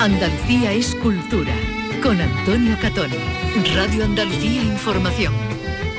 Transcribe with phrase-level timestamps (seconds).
[0.00, 1.54] Andalucía es cultura.
[2.02, 3.10] Con Antonio Catón.
[3.74, 5.34] Radio Andalucía Información.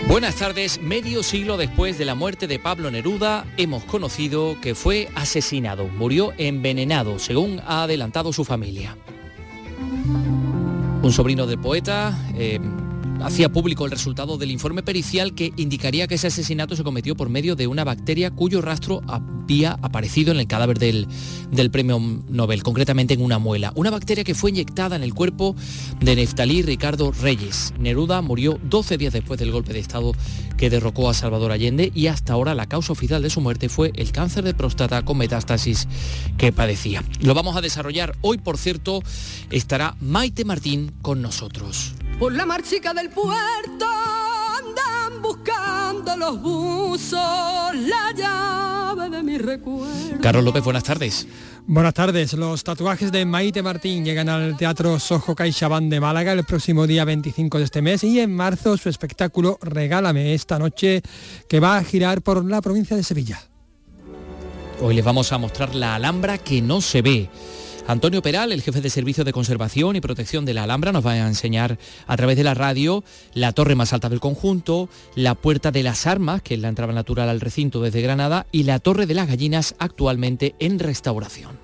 [0.08, 0.82] Buenas tardes.
[0.82, 5.88] Medio siglo después de la muerte de Pablo Neruda, hemos conocido que fue asesinado.
[5.88, 8.98] Murió envenenado, según ha adelantado su familia.
[11.04, 12.18] Un sobrino del poeta...
[12.34, 12.60] Eh,
[13.24, 17.30] hacía público el resultado del informe pericial que indicaría que ese asesinato se cometió por
[17.30, 21.08] medio de una bacteria cuyo rastro había aparecido en el cadáver del,
[21.52, 22.00] del premio
[22.30, 23.74] Nobel, concretamente en una muela.
[23.76, 25.56] Una bacteria que fue inyectada en el cuerpo
[26.00, 27.74] de Neftalí Ricardo Reyes.
[27.80, 30.14] Neruda murió 12 días después del golpe de Estado
[30.58, 33.92] que derrocó a Salvador Allende y hasta ahora la causa oficial de su muerte fue
[33.96, 35.88] el cáncer de próstata con metástasis
[36.38, 37.04] que padecía.
[37.22, 39.02] Lo vamos a desarrollar hoy, por cierto,
[39.50, 41.94] estará Maite Martín con nosotros.
[42.22, 43.88] Por la marchica del puerto
[44.60, 50.22] andan buscando los buzos la llave de mi recuerdo.
[50.22, 51.28] Carlos López, buenas tardes.
[51.66, 52.34] Buenas tardes.
[52.34, 57.06] Los tatuajes de Maite Martín llegan al Teatro Sojo CaixaBank de Málaga el próximo día
[57.06, 61.02] 25 de este mes y en marzo su espectáculo Regálame esta noche
[61.50, 63.42] que va a girar por la provincia de Sevilla.
[64.80, 67.30] Hoy les vamos a mostrar la Alhambra que no se ve.
[67.88, 71.12] Antonio Peral, el jefe de Servicio de Conservación y Protección de la Alhambra, nos va
[71.14, 71.78] a enseñar
[72.08, 76.08] a través de la radio la torre más alta del conjunto, la Puerta de las
[76.08, 79.28] Armas, que es la entrada natural al recinto desde Granada, y la Torre de las
[79.28, 81.60] Gallinas, actualmente en restauración.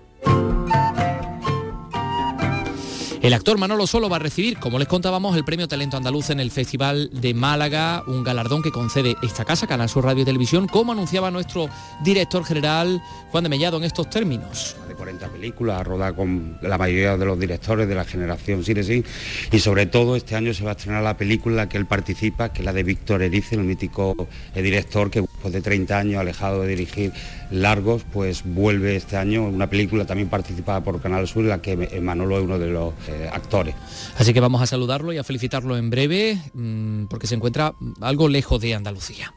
[3.22, 6.40] El actor Manolo Solo va a recibir, como les contábamos, el Premio Talento Andaluz en
[6.40, 10.68] el Festival de Málaga, un galardón que concede esta casa, Canal Sur Radio y Televisión,
[10.68, 11.68] como anunciaba nuestro
[12.04, 13.02] director general
[13.32, 14.76] Juan de Mellado en estos términos.
[14.98, 19.04] De 40 películas, rodada con la mayoría de los directores de la generación Cine
[19.52, 22.62] y sobre todo este año se va a estrenar la película que él participa, que
[22.62, 24.16] es la de Víctor Erice, el mítico
[24.56, 27.12] eh, director que después de 30 años alejado de dirigir
[27.52, 31.76] largos, pues vuelve este año una película también participada por Canal Sur, en la que
[32.02, 33.76] Manolo es uno de los eh, actores.
[34.18, 38.28] Así que vamos a saludarlo y a felicitarlo en breve, mm, porque se encuentra algo
[38.30, 39.34] lejos de Andalucía.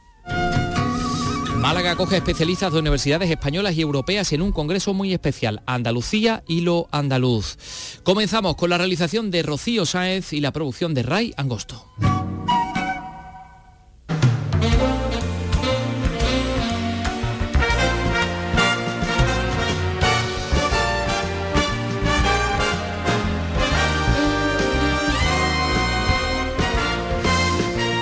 [1.61, 6.61] Málaga acoge especialistas de universidades españolas y europeas en un congreso muy especial, Andalucía y
[6.61, 7.99] lo andaluz.
[8.01, 11.85] Comenzamos con la realización de Rocío Sáez y la producción de Ray Angosto.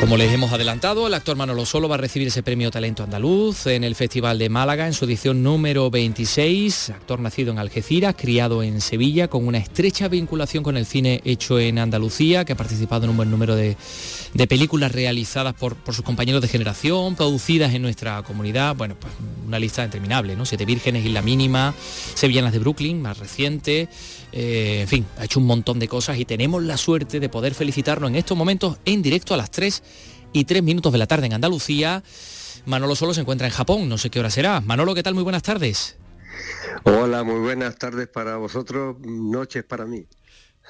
[0.10, 3.68] Como les hemos adelantado, el actor Manolo Solo va a recibir ese premio Talento Andaluz
[3.68, 6.90] en el Festival de Málaga en su edición número 26.
[6.90, 11.60] Actor nacido en Algeciras, criado en Sevilla, con una estrecha vinculación con el cine hecho
[11.60, 13.78] en Andalucía, que ha participado en un buen número de,
[14.48, 18.76] películas realizadas por, sus compañeros de generación, producidas en nuestra comunidad.
[18.76, 19.14] Bueno, pues
[19.46, 20.44] una lista interminable, ¿no?
[20.44, 21.76] Siete Vírgenes, y la Mínima,
[22.16, 23.88] Sevillanas de Brooklyn, más reciente.
[24.32, 27.54] Eh, en fin, ha hecho un montón de cosas y tenemos la suerte de poder
[27.54, 29.84] felicitarlo en estos momentos en directo a las 3
[30.34, 32.04] y 3 minutos de la tarde en Andalucía.
[32.66, 34.62] Manolo solo se encuentra en Japón, no sé qué hora será.
[34.62, 35.16] Manolo, ¿qué tal?
[35.16, 35.98] Muy buenas tardes.
[36.84, 40.06] Hola, muy buenas tardes para vosotros, noches para mí.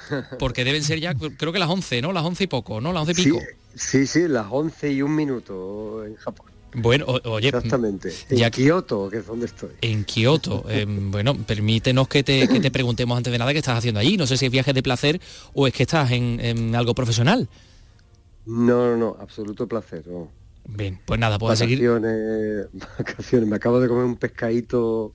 [0.40, 2.14] Porque deben ser ya, creo que las 11, ¿no?
[2.14, 2.94] Las 11 y poco, ¿no?
[2.94, 3.40] Las 11 y pico.
[3.76, 6.49] Sí, sí, las 11 y un minuto en Japón.
[6.74, 8.14] Bueno, oye, exactamente.
[8.30, 9.70] En Kioto, que es donde estoy.
[9.82, 10.66] En Kioto.
[10.70, 14.18] Em, bueno, permítenos que te, preguntemos antes de nada qué estás haciendo allí.
[14.18, 15.20] No sé si es viaje de placer
[15.54, 17.50] o es que estás en, algo profesional.
[18.46, 20.04] No, no, no, absoluto placer.
[20.68, 21.80] Bien, pues nada, puedo seguir.
[22.98, 23.50] Vacaciones.
[23.50, 25.14] Me acabo de comer un pescadito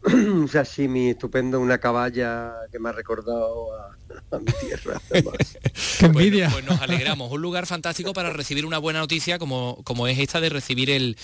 [0.04, 5.00] un sashimi estupendo, una caballa que me ha recordado a, mi tierra.
[5.98, 6.50] Qué envidia.
[6.50, 7.30] pues nos alegramos.
[7.30, 11.16] Un lugar fantástico para recibir una buena noticia como, como es esta de recibir el,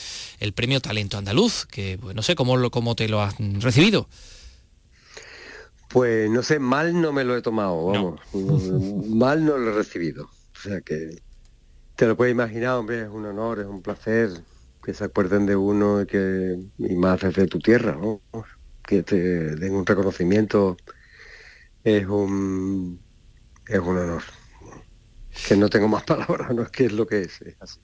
[0.54, 4.08] premio Talento Andaluz, que pues, no sé cómo, cómo te lo has recibido.
[5.88, 8.20] Pues no sé, mal no me lo he tomado, vamos.
[9.08, 10.24] mal no lo he recibido.
[10.24, 11.22] O sea que
[11.94, 14.30] te lo puedes imaginar, hombre, es un honor, es un placer
[14.82, 18.20] que se acuerden de uno y que y más desde tu tierra, ¿no?
[18.86, 19.16] Que te
[19.56, 20.76] den un reconocimiento
[21.82, 23.00] es un
[23.66, 24.22] es un honor.
[25.48, 27.80] Que no tengo más palabras, no es que es lo que es, es así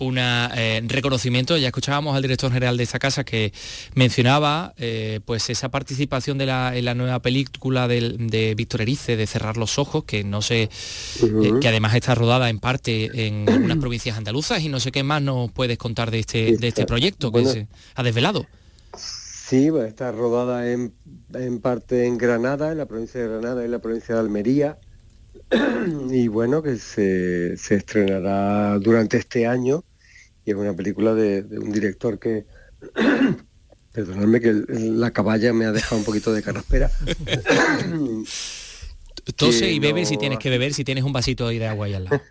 [0.00, 1.56] un eh, reconocimiento.
[1.56, 3.52] Ya escuchábamos al director general de esta casa que
[3.94, 9.26] mencionaba eh, pues esa participación de la, en la nueva película de, Víctor Erice, de
[9.26, 13.78] Cerrar los Ojos, que no sé, eh, que además está rodada en parte en algunas
[13.78, 17.30] provincias andaluzas y no sé qué más nos puedes contar de este, de este proyecto
[17.30, 18.46] que se ha desvelado.
[19.50, 20.92] Sí, está rodada en,
[21.60, 24.78] parte en Granada, en la provincia de Granada y en la provincia de Almería.
[26.08, 29.82] y bueno, que se, estrenará durante este año.
[30.44, 32.46] Y es una película de, un director que,
[33.92, 36.88] Perdonadme que la caballa me ha dejado un poquito de caraspera.
[39.34, 42.04] Tose y bebe si tienes que beber, si tienes un vasito de agua ahí al
[42.04, 42.22] lado.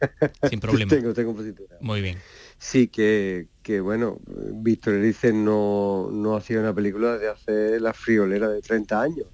[0.49, 0.89] Sin problema.
[0.89, 1.79] tengo, tengo un vasito de agua.
[1.81, 2.17] Muy bien.
[2.59, 8.49] Sí, que, que bueno, Víctor Erice no, no hacía una película de hace la friolera
[8.49, 9.27] de 30 años,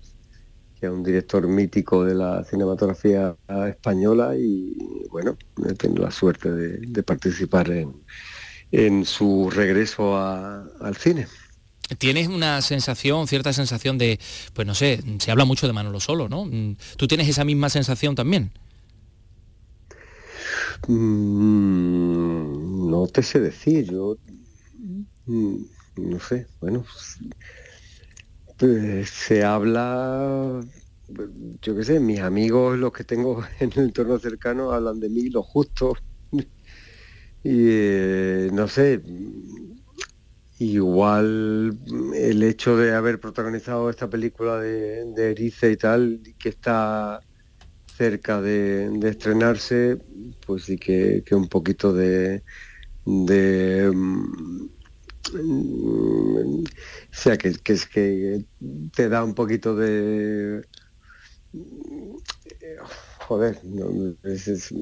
[0.80, 3.36] que es un director mítico de la cinematografía
[3.68, 4.75] española y
[5.10, 5.38] bueno,
[5.68, 8.04] he tenido la suerte de, participar en,
[8.72, 11.25] en su regreso al cine.
[11.98, 14.19] Tienes una sensación, cierta sensación de,
[14.54, 16.48] pues no sé, se habla mucho de Manolo Solo, ¿no?
[16.98, 18.51] ¿Tú tienes esa misma sensación también?
[20.88, 24.18] Mm, no te sé decir, yo
[25.25, 25.57] mm,
[25.98, 26.86] no sé, bueno,
[28.57, 30.62] pues, se habla,
[31.62, 35.30] yo qué sé, mis amigos, los que tengo en el entorno cercano, hablan de mí,
[35.30, 35.95] lo justo,
[37.44, 39.01] y eh, no sé,
[40.60, 41.78] igual
[42.16, 47.19] el hecho de haber protagonizado esta película de, de Erice y tal, que está
[47.97, 49.97] cerca de, estrenarse,
[50.45, 52.44] pues sí que, un poquito de,
[53.06, 54.68] de mm,
[55.33, 56.63] o
[57.12, 58.45] sea que, que, es que
[58.95, 60.62] te da un poquito de
[63.28, 64.74] joder, no, es,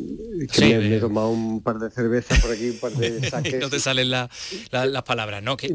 [0.51, 3.55] que me, he tomado un par de cervezas por aquí, un par de saques.
[3.61, 4.29] no te salen las
[5.05, 5.55] palabras, ¿no?
[5.55, 5.69] Que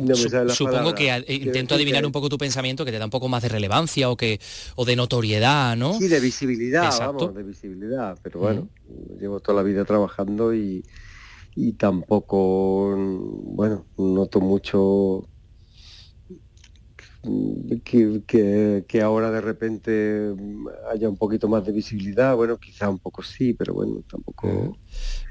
[0.49, 3.49] supongo que intento adivinar un poco tu pensamiento, que te da un poco más de
[3.49, 4.41] relevancia o que
[4.77, 5.99] o de notoriedad, ¿no?
[5.99, 8.19] Sí, de visibilidad, vamos, de visibilidad.
[8.23, 8.69] Pero bueno,
[9.19, 10.85] llevo toda la vida trabajando y,
[11.55, 15.29] y tampoco, bueno, noto mucho
[17.85, 20.35] que, que, ahora de repente
[20.91, 24.76] haya un poquito más de visibilidad, bueno, quizá un poco sí, pero bueno, tampoco...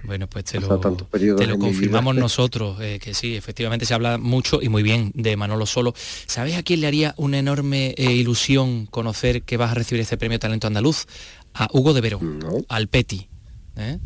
[0.03, 4.61] Bueno, pues te lo, te lo confirmamos nosotros, eh, que sí, efectivamente se habla mucho
[4.61, 5.93] y muy bien de Manolo Solo.
[5.95, 10.17] ¿Sabes a quién le haría una enorme eh, ilusión conocer que vas a recibir este
[10.17, 11.05] premio Talento Andaluz?
[11.53, 13.29] A Hugo de Verón, al Peti.
[13.77, 13.97] ¿eh?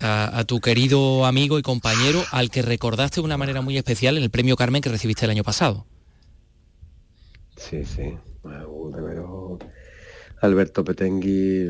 [0.00, 4.16] A, a, tu querido amigo y compañero al que recordaste de una manera muy especial
[4.16, 5.86] en el premio Carmen que recibiste el año pasado.
[7.56, 8.18] Sí, sí.
[10.40, 11.68] Alberto Petengui,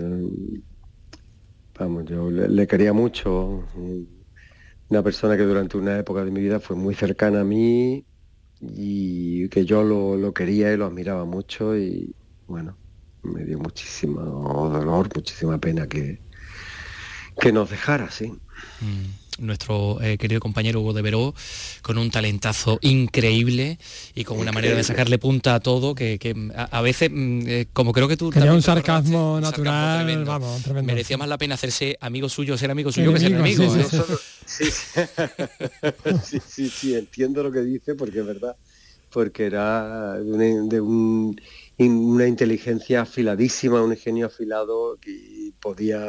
[1.79, 3.65] vamos, yo le, quería mucho.
[4.89, 8.07] Una persona que durante una época de mi vida fue muy cercana a mí
[8.61, 12.15] y que yo lo, quería y lo admiraba mucho y
[12.47, 12.79] bueno,
[13.23, 14.21] me dio muchísimo
[14.71, 16.21] dolor, muchísima pena que,
[17.41, 18.33] que nos dejara, sí.
[18.81, 21.35] Mm nuestro eh, querido compañero Hugo de Veró,
[21.83, 23.79] con un talentazo increíble
[24.15, 26.19] y con una manera de sacarle punta a todo que,
[26.55, 28.31] a, veces, mm, eh, como creo que tú...
[28.31, 30.93] Tenía un sarcasmo natural, vamos, tremendo.
[30.93, 33.65] Merecía más la pena hacerse amigo suyo, ser amigo suyo que ser enemigo.
[34.47, 34.65] Sí,
[36.25, 36.69] sí, sí.
[36.69, 38.57] sí, entiendo lo que dice porque es verdad,
[39.11, 46.05] porque era de, una inteligencia afiladísima, un ingenio afilado que podía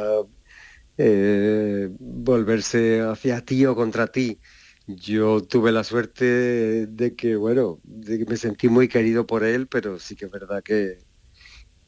[0.98, 4.40] eh, volverse hacia ti o contra ti.
[4.86, 9.66] Yo tuve la suerte de que, bueno, de que me sentí muy querido por él,
[9.66, 10.98] pero sí que es verdad que,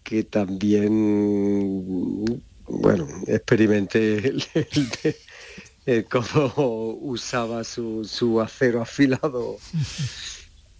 [0.02, 0.90] que también,
[2.66, 4.34] bueno, experimenté
[6.10, 9.58] cómo usaba su, su acero afilado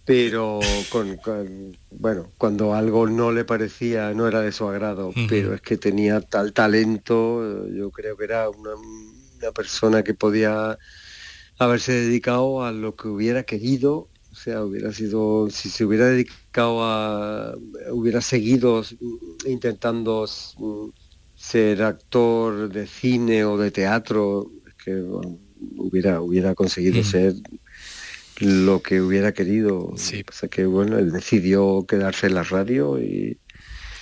[0.09, 0.59] pero
[0.89, 1.19] con,
[1.91, 6.19] bueno cuando algo no le parecía no era de su agrado pero es que tenía
[6.19, 8.71] tal talento yo creo que era una,
[9.53, 10.79] persona que podía
[11.59, 16.83] haberse dedicado a lo que hubiera querido o sea hubiera sido si se hubiera dedicado
[16.83, 17.53] a
[17.91, 18.83] hubiera seguido
[19.45, 20.25] intentando
[21.35, 25.03] ser actor de cine o de teatro es que
[25.77, 27.35] hubiera hubiera conseguido ser
[28.39, 29.93] lo que hubiera querido.
[29.95, 30.23] Sí.
[30.23, 33.37] Pasa que bueno, él decidió quedarse en la radio y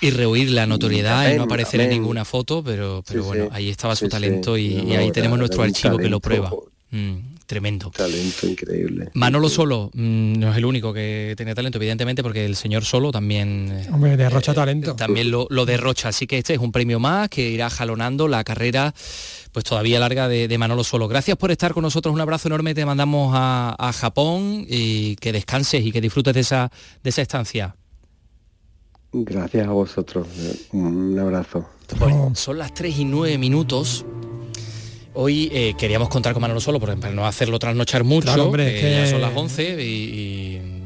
[0.00, 3.96] y rehuir la notoriedad y no aparecer en ninguna foto, pero, pero bueno, ahí estaba
[3.96, 6.52] su talento y, ahí tenemos nuestro archivo que lo prueba.
[6.90, 7.90] Mm, tremendo.
[7.90, 9.10] Talento increíble.
[9.14, 13.10] Manolo Solo mm, no es el único que tenía talento, evidentemente, porque el señor Solo
[13.10, 13.70] también...
[13.72, 14.94] Eh, Hombre, derrocha talento.
[14.94, 18.44] También lo, lo derrocha, así que este es un premio más que irá jalonando la
[18.44, 18.94] carrera
[19.52, 21.08] pues todavía larga de, Manolo Solo.
[21.08, 25.84] Gracias por estar con nosotros, un abrazo enorme, te mandamos a, Japón y que descanses
[25.84, 26.70] y que disfrutes de esa,
[27.02, 27.76] de esa estancia.
[29.12, 30.26] Gracias a vosotros,
[30.72, 31.66] un abrazo.
[32.34, 34.04] son las 3 y 9 minutos.
[35.14, 39.00] Hoy eh, queríamos contar con Manolo Solo, para no hacerlo trasnochar mucho, que...
[39.04, 40.77] ya son las 11 y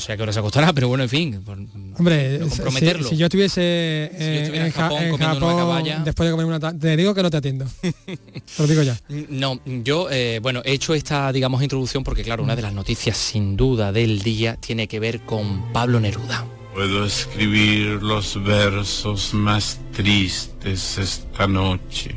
[0.00, 3.06] no sé a qué hora se acostará, pero bueno, en fin, por, Hombre, no comprometerlo.
[3.06, 5.98] Si, yo estuviese, Si yo estuviera eh, en Japón Ja- en comiendo una Japón, caballa.
[6.02, 7.66] después de comer una te digo que no te atiendo.
[7.82, 8.18] te
[8.58, 8.98] lo digo ya.
[9.28, 13.18] No, yo, eh, bueno, he hecho esta, digamos, introducción porque, claro, una de las noticias
[13.18, 16.46] sin duda del día tiene que ver con Pablo Neruda.
[16.72, 22.14] Puedo escribir los versos más tristes esta noche.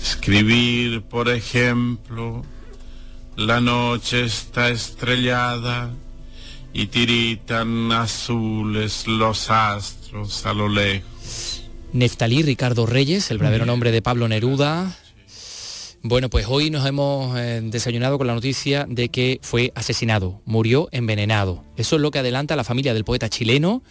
[0.00, 2.42] Escribir, por ejemplo,
[3.46, 5.90] la noche está estrellada
[6.72, 11.64] y tiritan azules los astros a lo lejos.
[11.92, 14.96] Neftalí Ricardo Reyes, el verdadero nombre de Pablo Neruda.
[16.02, 20.88] Bueno, pues hoy nos hemos eh, desayunado con la noticia de que fue asesinado, murió
[20.90, 21.64] envenenado.
[21.76, 23.82] Eso es lo que adelanta la familia del poeta chileno.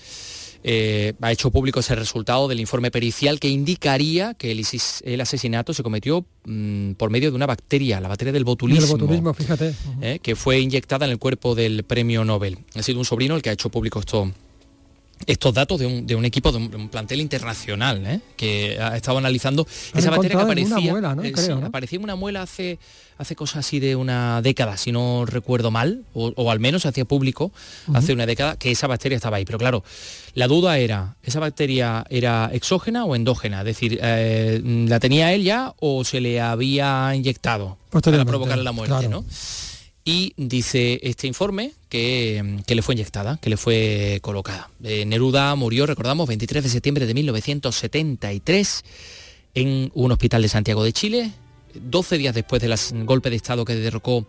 [0.63, 5.81] Eh, ha hecho público ese resultado del informe pericial que indicaría que el, asesinato se
[5.81, 8.97] cometió mm, por medio de una bacteria, la bacteria del el botulismo.
[8.97, 9.73] botulismo, fíjate.
[10.01, 10.19] ¿eh?
[10.21, 12.59] que fue inyectada en el cuerpo del premio Nobel.
[12.75, 14.31] Ha sido un sobrino el que ha hecho público esto,
[15.27, 18.21] estos datos de un, de un equipo, de un, de un plantel internacional, ¿eh?
[18.35, 21.23] que ha estado analizando Han esa bacteria que en una aparecía, muela, ¿no?
[21.23, 21.67] eh, Creo, sí, ¿no?
[21.67, 22.79] aparecía en una muela hace,
[23.17, 26.87] hace cosas así de una década, si no recuerdo mal, o, o al menos se
[26.87, 27.51] hacía público
[27.93, 29.45] hace una década que esa bacteria estaba ahí.
[29.45, 29.83] Pero claro,
[30.33, 33.59] la duda era, ¿esa bacteria era exógena o endógena?
[33.59, 38.71] Es decir, eh, ¿la tenía él ya o se le había inyectado para provocarle la
[38.71, 38.91] muerte?
[38.93, 39.09] claro.
[39.09, 39.25] ¿no?
[40.03, 44.69] Y dice este informe que, que le fue inyectada, que le fue colocada.
[44.83, 48.83] Eh, Neruda murió, recordamos, 23 de septiembre de 1973
[49.53, 51.31] en un hospital de Santiago de Chile,
[51.75, 54.25] 12 días después del golpe de Estado que derrocó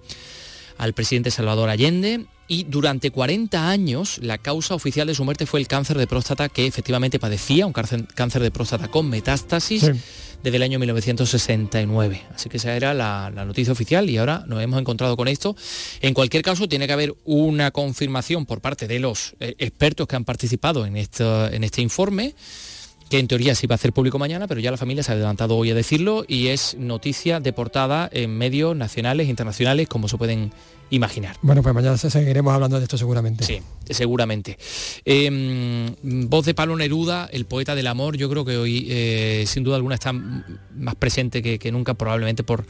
[0.79, 5.61] al presidente Salvador Allende y durante 40 años la causa oficial de su muerte fue
[5.61, 9.91] el cáncer de próstata que efectivamente padecía, un cáncer, de próstata con metástasis.
[10.42, 12.22] Desde el año 1969.
[12.34, 15.56] Así que esa era la, noticia oficial y ahora nos hemos encontrado con esto.
[16.00, 20.16] En cualquier caso, tiene que haber una confirmación por parte de los eh, expertos que
[20.16, 22.34] han participado en, en este informe
[23.12, 25.14] que en teoría se iba a hacer público mañana, pero ya la familia se ha
[25.14, 30.08] adelantado hoy a decirlo y es noticia de portada en medios nacionales e internacionales, como
[30.08, 30.50] se pueden
[30.91, 31.37] imaginar.
[31.43, 33.45] Bueno, pues mañana se- seguiremos hablando de esto seguramente.
[33.45, 34.59] Sí, seguramente.
[35.05, 39.65] Eh, voz de Pablo Neruda, el poeta del amor, yo creo que hoy eh, sin
[39.65, 42.65] duda alguna está más presente que, que nunca, probablemente por,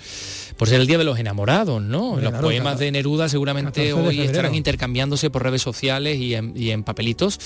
[0.56, 2.16] por ser el Día de los Enamorados, ¿no?
[2.20, 6.52] Los poemas de Neruda seguramente 14 de hoy estarán intercambiándose por redes sociales y en,
[6.56, 7.40] y en papelitos.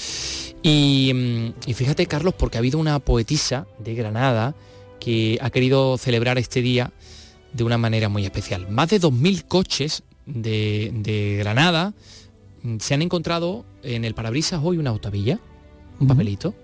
[0.63, 4.55] Y, mm, y fíjate, Carlos, porque ha habido una poetisa de Granada
[5.01, 6.93] que ha querido celebrar este día
[7.53, 8.69] de una manera muy especial.
[8.69, 11.95] Más de 2.000 coches de, de Granada
[12.63, 15.39] mm, se han encontrado en el parabrisas hoy una autovilla,
[15.99, 16.55] un papelito.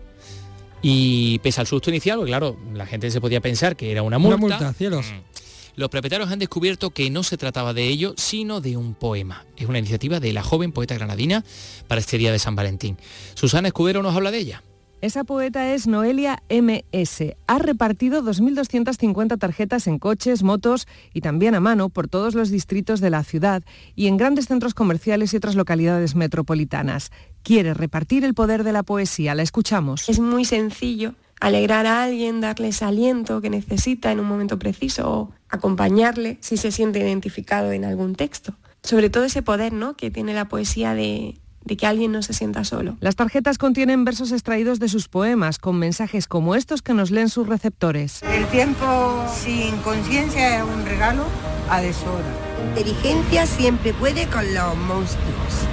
[0.84, 4.18] Y pese al susto inicial, porque claro, la gente se podía pensar que era una
[4.18, 4.56] Una multa.
[4.58, 5.06] multa, cielos.
[5.06, 5.32] Mm.
[5.76, 9.46] Los propietarios han descubierto que no se trataba de ello, sino de un poema.
[9.56, 11.44] Es una iniciativa de la joven poeta granadina
[11.86, 12.98] para este día de San Valentín.
[13.34, 14.62] Susana Escudero nos habla de ella.
[15.02, 17.34] Esa poeta es Noelia MS.
[17.48, 23.00] Ha repartido 2.250 tarjetas en coches, motos y también a mano por todos los distritos
[23.00, 23.64] de la ciudad
[23.96, 27.10] y en grandes centros comerciales y otras localidades metropolitanas.
[27.42, 29.34] Quiere repartir el poder de la poesía.
[29.34, 30.08] La escuchamos.
[30.08, 35.10] Es muy sencillo alegrar a alguien, darle ese aliento que necesita en un momento preciso
[35.10, 38.54] o acompañarle si se siente identificado en algún texto.
[38.84, 39.96] Sobre todo ese poder ¿no?
[39.96, 42.96] que tiene la poesía de, de que alguien no se sienta solo.
[43.00, 47.28] Las tarjetas contienen versos extraídos de sus poemas con mensajes como estos que nos leen
[47.28, 48.22] sus receptores.
[48.22, 51.24] El tiempo sin conciencia es un regalo
[51.68, 52.24] a deshora.
[52.68, 55.66] Inteligencia siempre puede con los monstruos.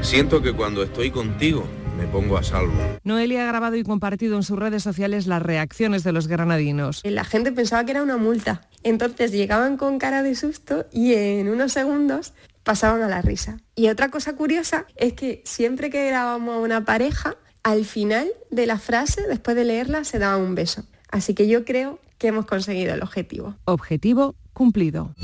[0.00, 2.74] Siento que cuando estoy contigo me pongo a salvo.
[3.04, 7.00] Noelia ha grabado y compartido en sus redes sociales las reacciones de los granadinos.
[7.04, 8.62] La gente pensaba que era una multa.
[8.82, 12.34] Entonces llegaban con cara de susto y en unos segundos
[12.66, 13.58] pasaban a la risa.
[13.76, 18.66] Y otra cosa curiosa es que siempre que grabamos a una pareja, al final de
[18.66, 20.84] la frase, después de leerla, se daba un beso.
[21.08, 23.54] Así que yo creo que hemos conseguido el objetivo.
[23.66, 25.14] Objetivo cumplido.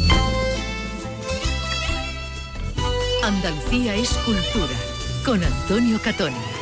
[3.24, 4.76] Andalucía es cultura.
[5.24, 6.61] Con Antonio Catoni.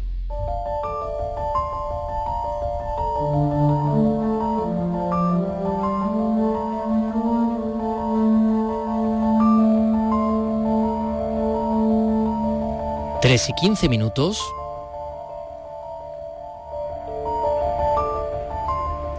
[13.31, 14.41] Tres y 15 minutos.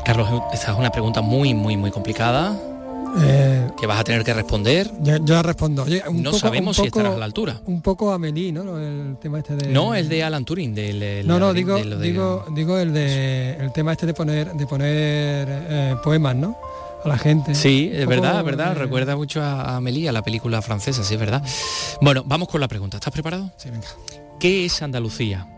[0.04, 2.54] Carlos, esta es una pregunta muy, muy, muy complicada.
[3.22, 4.90] Eh, que vas a tener que responder.
[5.00, 5.86] Yo, yo respondo.
[6.10, 7.58] Un no poco- sabemos un si estarás a la altura.
[7.64, 8.78] Un poco Amelie, ¿no?
[8.78, 9.68] El tema este de...
[9.68, 13.56] No, el de Alan Turing, del, No, no, digo, de de- digo, digo el de
[13.60, 16.54] el tema este de poner de poner eh, poemas, ¿no?
[17.04, 17.54] A la gente.
[17.54, 18.76] Sí, es verdad, es verdad.
[18.76, 21.42] Recuerda mucho a a la película francesa, sí, es verdad.
[22.00, 22.96] Bueno, vamos con la pregunta.
[22.98, 23.50] ¿Estás preparado?
[23.56, 23.88] Sí, venga.
[24.38, 25.48] ¿Qué es Andalucía?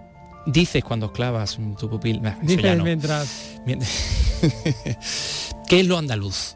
[0.47, 2.21] Dices cuando clavas tu pupil.
[2.23, 2.85] Nah, eso Dice ya no.
[2.85, 3.81] mientras Mien-
[5.69, 6.55] ¿Qué es lo andaluz?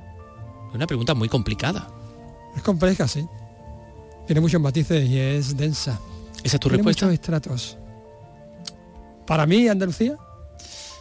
[0.69, 1.89] Es una pregunta muy complicada.
[2.57, 3.27] es compleja, sí.
[4.27, 5.99] Tiene muchos matices y es densa.
[6.45, 7.07] ¿Esa es tu Tiene respuesta?
[7.07, 7.79] muchos estratos.
[9.27, 10.17] Para mí, Andalucía,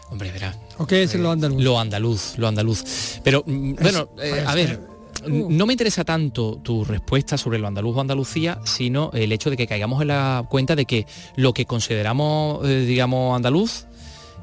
[0.09, 0.55] Hombre, verá.
[0.77, 1.61] ¿o qué es lo andaluz?
[1.63, 3.19] Lo andaluz, lo andaluz.
[3.23, 4.79] Pero, mm, bueno, eh, a ver,
[5.23, 9.31] eh, n- no me interesa tanto tu respuesta sobre lo andaluz o Andalucía, sino el
[9.31, 13.86] hecho de que caigamos en la cuenta de que lo que consideramos, eh, digamos, andaluz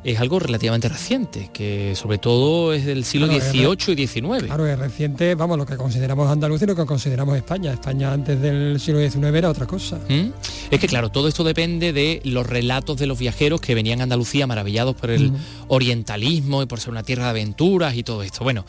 [0.05, 4.45] es algo relativamente reciente, que sobre todo es del siglo Claro, XVIII y XIX.
[4.45, 7.73] Claro, es reciente, vamos, lo que consideramos andaluz y lo que consideramos España.
[7.73, 9.99] España antes del siglo XIX era otra cosa.
[10.09, 10.29] ¿Mm?
[10.71, 14.03] Es que claro, todo esto depende de los relatos de los viajeros que venían a
[14.03, 15.33] Andalucía maravillados por el
[15.69, 18.45] orientalismo y por ser una tierra de aventuras y todo esto.
[18.45, 18.67] Bueno,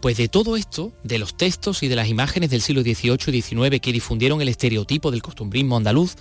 [0.00, 3.42] pues de todo esto, de los textos y de las imágenes del siglo XVIII y
[3.42, 6.16] XIX que difundieron el estereotipo del costumbrismo andaluz,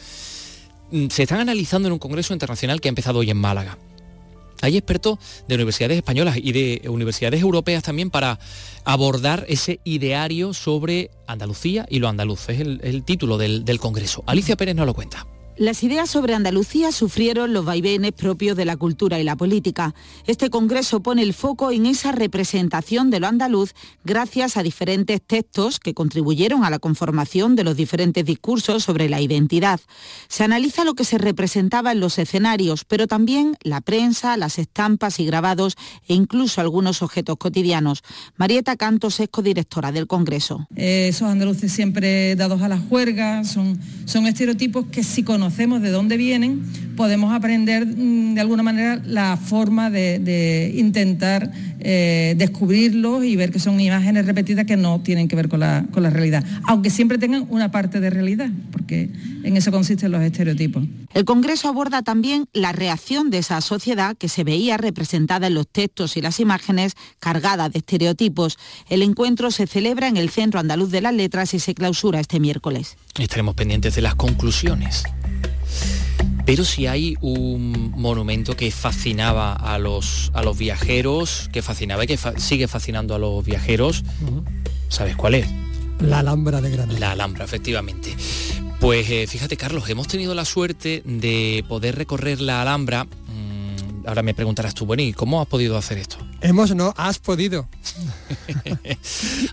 [0.92, 3.78] mm, se están analizando en un congreso internacional que ha empezado hoy en Málaga.
[4.62, 8.40] Hay expertos de universidades españolas y de universidades europeas también para
[8.84, 12.50] abordar ese ideario sobre Andalucía y lo andaluz.
[12.50, 14.24] Es el, título del, del congreso.
[14.26, 15.28] Alicia Pérez nos lo cuenta.
[15.60, 19.96] Las ideas sobre Andalucía sufrieron los vaivenes propios de la cultura y la política.
[20.28, 23.74] Este congreso pone el foco en esa representación de lo andaluz
[24.06, 29.20] gracias a diferentes textos que contribuyeron a la conformación de los diferentes discursos sobre la
[29.20, 29.80] identidad.
[30.28, 35.20] Se analiza lo que se representaba en los escenarios, pero también la prensa, las estampas
[35.20, 35.76] y grabados
[36.08, 38.04] e incluso algunos objetos cotidianos.
[38.36, 40.68] Marieta Cantos es codirectora del congreso.
[40.76, 45.92] Eh, esos andaluces siempre dados a la juerga, son, son estereotipos que si conocemos de
[45.92, 46.62] dónde vienen,
[46.98, 51.50] podemos aprender mm, de alguna manera la forma de, de intentar
[51.80, 55.86] eh, descubrirlos y ver que son imágenes repetidas que no tienen que ver con la,
[55.92, 59.10] con la realidad, aunque siempre tengan una parte de realidad, porque
[59.44, 60.84] en eso consisten los estereotipos.
[61.13, 65.68] El Congreso aborda también la reacción de esa sociedad que se veía representada en los
[65.68, 68.58] textos y las imágenes cargada de estereotipos.
[68.90, 72.40] El encuentro se celebra en el Centro Andaluz de las Letras y se clausura este
[72.40, 72.98] miércoles.
[73.20, 75.04] Estaremos pendientes de las conclusiones.
[76.45, 82.08] Pero si hay un monumento que fascinaba a los, a los viajeros, que fascinaba y
[82.08, 84.03] que fa- sigue fascinando a los viajeros,
[84.89, 85.47] ¿sabes cuál es?
[85.99, 86.99] La Alhambra de Granada.
[86.99, 88.15] La Alhambra, efectivamente.
[88.80, 93.08] Pues eh, fíjate, Carlos, hemos tenido la suerte de poder recorrer la Alhambra.
[94.08, 96.15] Ahora me preguntarás tú, bueno, ¿y cómo has podido hacer esto?
[96.39, 97.67] Hemos, no, has podido.
[98.63, 98.86] A Yo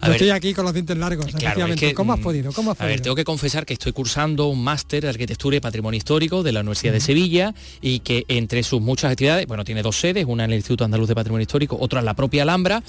[0.02, 1.86] ver, estoy aquí con los dientes largos, Claro, efectivamente.
[1.86, 2.52] es que, ¿Cómo has mm, podido?
[2.52, 5.60] ¿Cómo has A ver, tengo que confesar que estoy cursando un máster de arquitectura y
[5.60, 9.82] patrimonio histórico de la Universidad de Sevilla y que entre sus muchas actividades, bueno, tiene
[9.82, 12.80] dos sedes, una en el Instituto Andaluz de Patrimonio Histórico, otra en la propia Alhambra,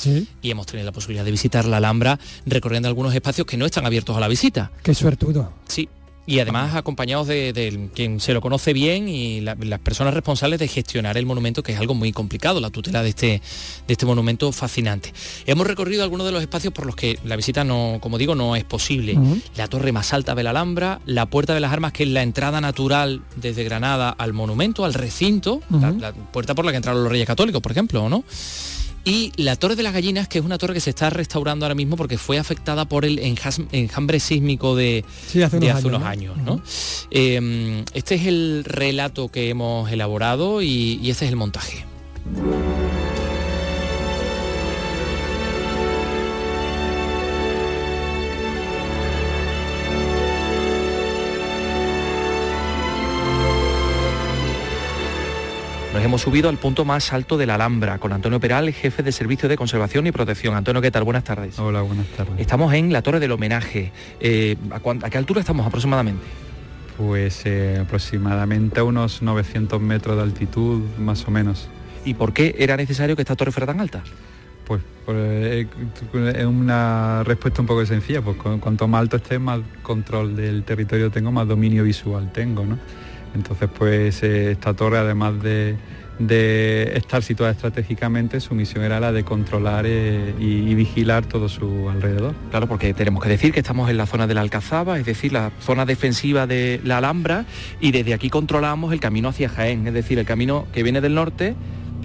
[0.43, 3.87] y hemos tenido la posibilidad de visitar la Alhambra recorriendo algunos espacios que no están
[3.87, 4.71] abiertos a la visita.
[4.83, 5.51] Qué suertudo.
[5.67, 5.89] Sí.
[6.27, 10.59] Y además acompañados de, de quien se lo conoce bien y la- las personas responsables
[10.59, 13.27] de gestionar el monumento, que es algo muy complicado, la tutela de este,
[13.87, 15.13] de este monumento fascinante.
[15.45, 18.55] Hemos recorrido algunos de los espacios por los que la visita no, como digo, no
[18.55, 19.15] es posible.
[19.55, 22.23] La torre más alta de la Alhambra, la Puerta de las Armas, que es la
[22.23, 27.03] entrada natural desde Granada al monumento, al recinto, la, la puerta por la que entraron
[27.03, 28.23] los reyes católicos, por ejemplo, ¿o ¿no?
[29.05, 31.75] Y la Torre de las Gallinas, que es una torre que se está restaurando ahora
[31.75, 36.35] mismo porque fue afectada por el enjambre sísmico de, Sí, hace de unos años.
[37.11, 41.85] Eh, este es el relato que hemos elaborado y, y este es el montaje.
[56.15, 59.49] Hemos subido al punto más alto de la Alhambra con Antonio Peral, jefe de Servicio
[59.49, 60.55] de Conservación y Protección.
[60.55, 61.03] Antonio, ¿qué tal?
[61.03, 61.59] Buenas tardes.
[61.59, 62.35] Hola, buenas tardes.
[62.39, 63.91] Estamos en la Torre del Homenaje.
[64.21, 64.75] Eh, ¿a,
[65.05, 66.23] a qué altura estamos aproximadamente?
[66.95, 71.67] Pues eh, aproximadamente a unos 900 metros de altitud, más o menos.
[72.05, 74.01] ¿Y por qué era necesario que esta torre fuera tan alta?
[74.65, 75.67] Pues, pues, eh,
[76.33, 80.63] es una respuesta un poco sencilla, pues cu- cuanto más alto esté, más control del
[80.63, 82.79] territorio tengo, más dominio visual tengo, ¿no?
[83.35, 85.75] Entonces, pues esta torre, además de,
[86.19, 91.49] de estar situada estratégicamente, su misión era la de controlar eh, y, y vigilar todo
[91.49, 92.35] su alrededor.
[92.49, 95.33] Claro, porque tenemos que decir que estamos en la zona de la Alcazaba, es decir,
[95.33, 97.45] la zona defensiva de la Alhambra,
[97.79, 101.15] y desde aquí controlamos el camino hacia Jaén, es decir, el camino que viene del
[101.15, 101.55] norte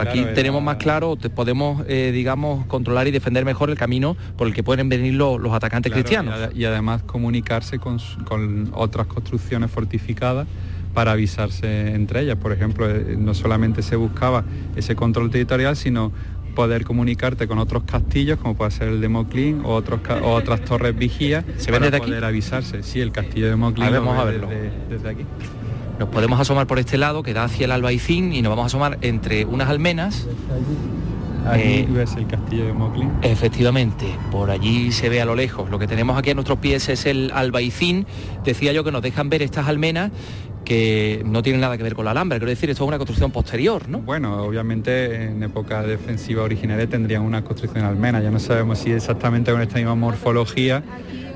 [0.01, 4.55] Aquí tenemos más claro, podemos, eh, digamos, controlar y defender mejor el camino por el
[4.55, 6.35] que pueden venir los, atacantes cristianos.
[6.55, 10.46] Y, además comunicarse con, con otras construcciones fortificadas
[10.94, 12.37] para avisarse entre ellas.
[12.37, 14.44] Por ejemplo, eh, no solamente se buscaba
[14.76, 16.12] ese control territorial, sino
[16.55, 20.96] poder comunicarte con otros castillos, como puede ser el de Moclín o, otros, otras torres
[20.96, 22.83] vigías, ¿Se para desde poder avisarse.
[22.83, 24.48] Sí, el castillo de Moclín vamos a verlo.
[24.88, 25.24] Desde, aquí.
[25.98, 28.66] Nos podemos asomar por este lado, que da hacia el Albaicín, y nos vamos a
[28.66, 30.26] asomar entre unas almenas.
[31.46, 33.11] Allí eh, ves el castillo de Moclín.
[33.22, 35.70] Efectivamente, por allí se ve a lo lejos.
[35.70, 38.07] Lo que tenemos aquí a nuestros pies es el Albaicín.
[38.44, 40.11] Decía yo que nos dejan ver estas almenas
[40.64, 43.31] que no tiene nada que ver con la Alhambra, quiero decir, esto es una construcción
[43.31, 43.99] posterior, ¿no?
[44.01, 49.51] Bueno, obviamente en época defensiva originales tendrían una construcción almena, ya no sabemos si exactamente
[49.53, 50.83] con esta misma morfología,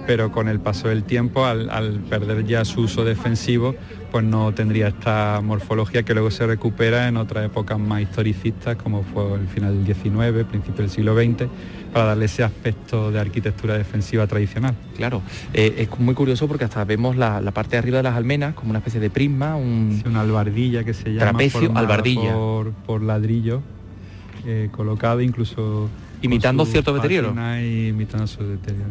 [0.07, 3.75] pero con el paso del tiempo, al, al perder ya su uso defensivo,
[4.11, 9.03] pues no tendría esta morfología que luego se recupera en otras épocas más historicistas, como
[9.03, 11.49] fue el final del XIX, principio del siglo XX,
[11.93, 14.75] para darle ese aspecto de arquitectura defensiva tradicional.
[14.97, 18.55] Claro, eh, es muy curioso porque hasta vemos la, parte de arriba de las almenas
[18.55, 20.03] como una especie de prisma, un...
[20.07, 21.31] una albardilla que se llama...
[21.31, 22.35] Trapecio, albardilla.
[22.35, 23.63] Por, por ladrillo
[24.47, 25.89] eh, colocado incluso
[26.25, 27.31] imitando cierto deterioro.
[27.31, 28.91] Imitando su deterioro.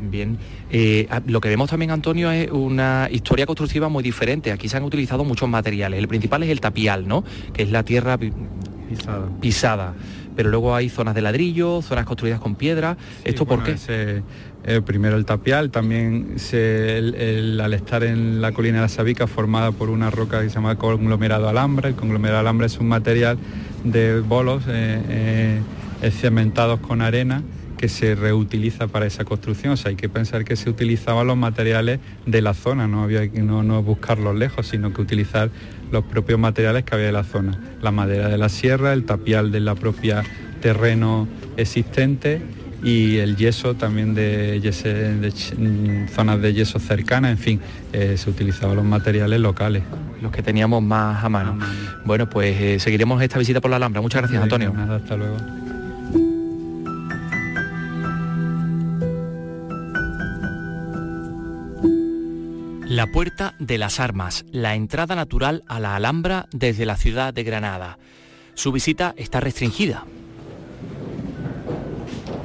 [0.00, 0.38] Bien.
[0.70, 4.52] Eh, lo que vemos también, Antonio, es una historia constructiva muy diferente.
[4.52, 5.98] Aquí se han utilizado muchos materiales.
[5.98, 7.24] El principal es el tapial, ¿no?
[7.52, 9.28] Que es la tierra pisada.
[9.40, 9.94] pisada
[10.34, 12.96] pero luego hay zonas de ladrillo, zonas construidas con piedra.
[13.24, 13.76] ¿Esto por qué?
[14.66, 16.36] Eh, primero el tapial, también
[17.60, 20.76] al estar en la colina de la Sabica formada por una roca que se llama
[20.76, 23.36] conglomerado alhambra, el conglomerado alhambra es un material
[23.84, 25.60] de bolos eh,
[26.10, 27.42] cementados con arena
[27.76, 29.72] que se reutiliza para esa construcción.
[29.72, 33.30] O sea, hay que pensar que se utilizaban los materiales de la zona, no había
[33.30, 35.50] que no, no buscarlos lejos, sino que utilizar
[35.90, 37.58] los propios materiales que había de la zona.
[37.82, 40.22] La madera de la sierra, el tapial de la propia
[40.60, 42.40] terreno existente
[42.82, 44.60] y el yeso también de,
[46.14, 47.60] zonas de yeso cercanas, en fin,
[47.92, 49.82] eh, se utilizaban los materiales locales.
[50.20, 51.58] Los que teníamos más a mano.
[52.04, 54.00] Bueno, pues eh, seguiremos esta visita por la Alhambra.
[54.00, 54.72] Muchas gracias, Antonio.
[54.74, 55.63] Nada, hasta luego.
[62.94, 67.42] La Puerta de las Armas, la entrada natural a la Alhambra desde la ciudad de
[67.42, 67.98] Granada.
[68.54, 70.04] Su visita está restringida.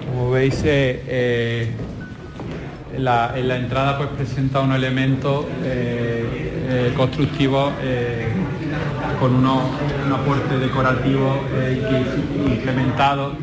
[0.07, 1.71] Como veis, eh, eh,
[2.95, 7.71] en, la, entrada pues presenta un elemento eh, constructivo
[9.19, 9.69] con uno,
[10.03, 11.43] un aporte decorativo
[12.47, 13.35] implementado,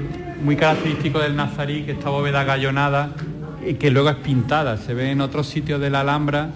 [0.43, 3.11] muy característico del nazarí, que esta bóveda gallonada
[3.79, 4.77] que luego es pintada.
[4.77, 6.51] Se ve en otros sitios de la Alhambra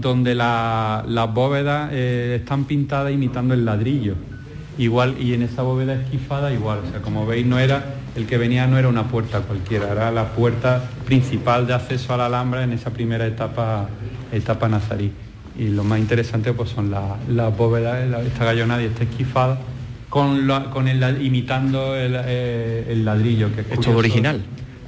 [0.00, 4.14] donde las bóvedas eh, están pintadas imitando el ladrillo.
[4.78, 8.36] Igual, y en esa bóveda esquifada igual, o sea, como veis no era, el que
[8.36, 12.62] venía no era una puerta cualquiera, era la puerta principal de acceso a la Alhambra
[12.62, 13.88] en esa primera etapa,
[14.32, 15.12] etapa nazarí.
[15.58, 19.58] Y lo más interesante pues son las bóvedas, esta gallonada y esta esquifada,
[20.10, 23.54] con, con el, imitando el, eh, ladrillo.
[23.54, 24.42] Que es Esto es original.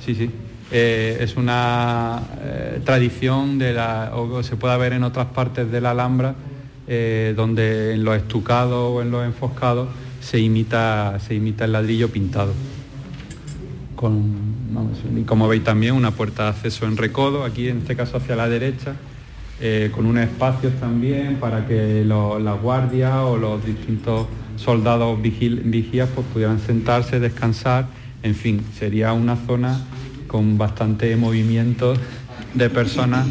[0.04, 0.30] Sí, sí.
[0.70, 5.80] Eh, es una eh, tradición de la, o se puede ver en otras partes de
[5.80, 6.34] la Alhambra,
[6.86, 9.88] eh, donde en los estucados o en los enfoscados
[10.20, 12.52] se imita, se imita el ladrillo pintado.
[15.16, 18.36] y como veis también una puerta de acceso en recodo, aquí en este caso hacia
[18.36, 18.94] la derecha,
[19.92, 24.26] con unos espacios también para que la guardia o los distintos
[24.56, 27.86] soldados vigías pues, pudieran sentarse, descansar,
[28.22, 29.80] en fin, sería una zona
[30.28, 31.94] con bastante movimiento
[32.54, 33.26] de personas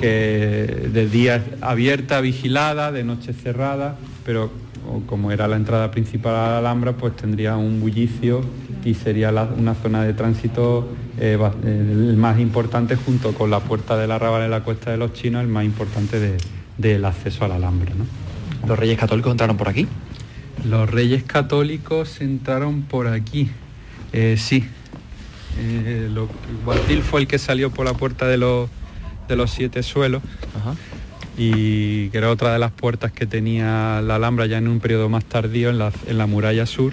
[0.00, 4.50] que de día abierta, vigilada, de noche cerrada, pero
[5.06, 8.42] como era la entrada principal a la Alhambra, pues tendría un bullicio
[8.84, 13.96] y sería una zona de tránsito eh, eh, el más importante junto con la puerta
[13.96, 16.36] de la Rábal en la Cuesta de los Chinos, el más importante
[16.76, 17.92] del acceso a la Alhambra.
[18.66, 19.86] ¿Los reyes católicos entraron por aquí?
[20.64, 23.50] Los reyes católicos entraron por aquí,
[24.12, 24.64] eh, sí,
[25.58, 26.10] eh,
[26.64, 28.68] Guatil fue el que salió por la puerta de los,
[29.28, 30.22] de los siete suelos
[31.36, 35.08] y que era otra de las puertas que tenía la Alhambra ya en un periodo
[35.08, 36.92] más tardío en la, en la muralla sur,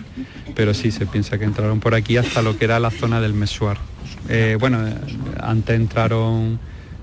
[0.56, 3.34] pero sí se piensa que entraron por aquí hasta lo que era la zona del
[3.34, 3.78] Mesuar.
[4.30, 4.80] Eh, bueno,
[5.40, 6.60] antes entraron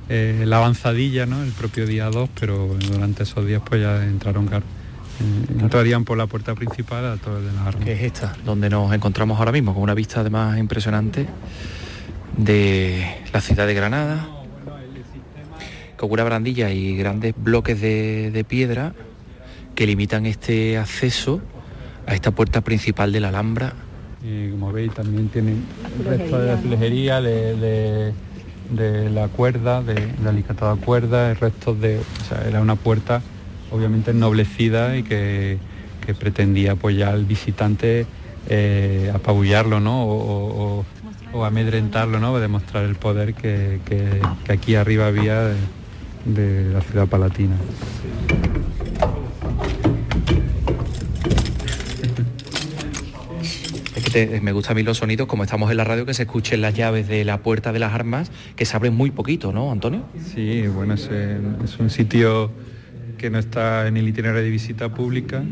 [0.08, 1.42] eh, la avanzadilla, ¿no?
[1.42, 4.48] el propio día 2, pero durante esos días pues ya entraron
[5.60, 9.38] entrarían por la puerta principal a Torre de la Que es esta, donde nos encontramos
[9.38, 11.26] ahora mismo, con una vista además impresionante
[12.36, 14.28] de la ciudad de Granada,
[15.96, 18.94] con una barandilla y grandes bloques de, piedra
[19.74, 21.40] que limitan este acceso
[22.06, 23.74] a esta puerta principal de la Alhambra.
[24.22, 25.64] Y como veis también tienen
[26.04, 28.12] restos de azulejería, de,
[28.70, 31.98] de, la cuerda, de, la alicatada cuerda, restos de...
[31.98, 33.22] O sea, era una puerta
[33.70, 35.58] obviamente ennoblecida y que,
[36.18, 38.06] pretendía apoyar al visitante
[38.48, 40.04] eh, apabullarlo ¿no?
[40.04, 40.84] o,
[41.44, 42.38] amedrentarlo, ¿no?
[42.40, 43.78] demostrar el poder que,
[44.48, 45.52] aquí arriba había
[46.24, 47.56] de la ciudad palatina.
[54.42, 56.74] me gustan a mí los sonidos, como estamos en la radio, que se escuchen las
[56.74, 60.02] llaves de la puerta de las armas, que se abren muy poquito, ¿no, Antonio?
[60.34, 61.08] Sí, bueno, es,
[61.62, 62.50] es un sitio
[63.18, 65.42] que no está en el itinerario de visita pública,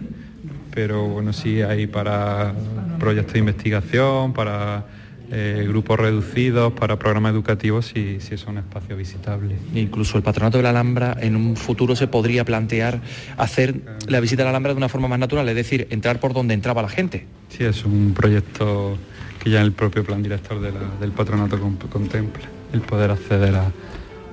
[0.75, 2.55] pero bueno, sí hay para
[2.99, 4.87] proyectos de investigación, para
[5.31, 9.57] eh, grupos reducidos, para programas educativos, si, si es un espacio visitable.
[9.75, 13.01] Incluso el Patronato de la Alhambra en un futuro se podría plantear
[13.37, 16.33] hacer la visita a la Alhambra de una forma más natural, es decir, entrar por
[16.33, 17.27] donde entraba la gente.
[17.49, 18.97] Sí, es un proyecto
[19.43, 21.59] que ya el propio plan director del patronato
[21.91, 23.73] contempla, el poder acceder a,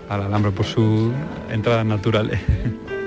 [0.10, 1.12] a la Alhambra por sus
[1.52, 2.40] entradas naturales.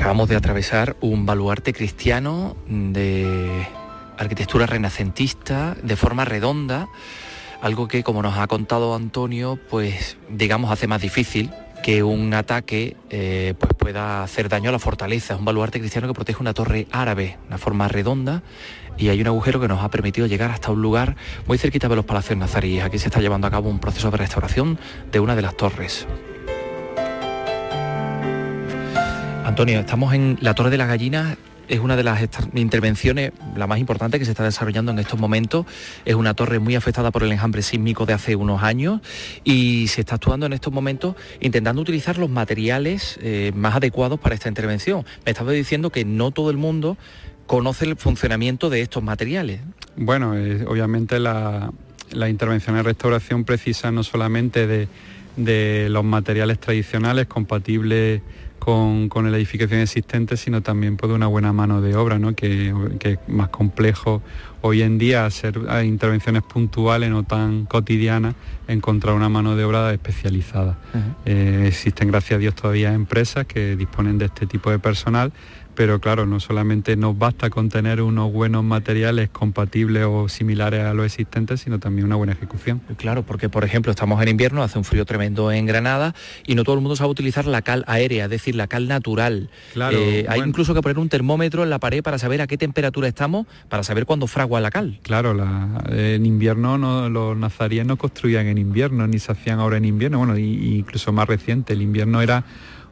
[0.00, 3.68] Acabamos de atravesar un baluarte cristiano de
[4.16, 6.88] arquitectura renacentista, de forma redonda,
[7.60, 11.50] algo que, como nos ha contado Antonio, pues digamos hace más difícil
[11.82, 15.34] que un ataque eh, pues pueda hacer daño a la fortaleza.
[15.34, 18.42] Es un baluarte cristiano que protege una torre árabe, una forma redonda,
[18.96, 21.96] y hay un agujero que nos ha permitido llegar hasta un lugar muy cerquita de
[21.96, 22.84] los palacios nazaríes.
[22.84, 24.78] Aquí se está llevando a cabo un proceso de restauración
[25.12, 26.06] de una de las torres.
[29.50, 31.36] Antonio, estamos en la Torre de las Gallinas,
[31.66, 32.22] es una de las
[32.54, 35.66] intervenciones, la más importante que se está desarrollando en estos momentos.
[36.04, 39.00] Es una torre muy afectada por el enjambre sísmico de hace unos años
[39.42, 44.36] y se está actuando en estos momentos intentando utilizar los materiales eh, más adecuados para
[44.36, 45.04] esta intervención.
[45.24, 46.96] Me estaba diciendo que no todo el mundo
[47.48, 49.62] conoce el funcionamiento de estos materiales.
[49.96, 50.30] Bueno,
[50.68, 51.72] obviamente la,
[52.28, 54.86] intervención en restauración precisa no solamente de,
[55.36, 58.22] de los materiales tradicionales compatibles
[58.60, 62.34] con, la edificación existente, sino también por una buena mano de obra, ¿no?
[62.34, 64.22] que, es más complejo
[64.60, 68.34] hoy en día hacer intervenciones puntuales, no tan cotidianas,
[68.68, 70.78] encontrar una mano de obra especializada.
[71.24, 75.32] Eh, existen, gracias a Dios, todavía empresas que disponen de este tipo de personal
[75.80, 80.92] pero claro, no solamente nos basta con tener unos buenos materiales compatibles o similares a
[80.92, 82.82] los existentes, sino también una buena ejecución.
[82.98, 86.14] Claro, porque por ejemplo estamos en invierno, hace un frío tremendo en Granada
[86.46, 89.48] y no todo el mundo sabe utilizar la cal aérea, es decir, la cal natural.
[89.72, 92.58] Claro, eh, hay incluso que poner un termómetro en la pared para saber a qué
[92.58, 94.98] temperatura estamos, para saber cuándo fragua la cal.
[95.00, 95.34] Claro,
[95.88, 100.36] en invierno los nazaríes no construían en invierno, ni se hacían ahora en invierno, bueno,
[100.36, 102.44] incluso más reciente, el invierno era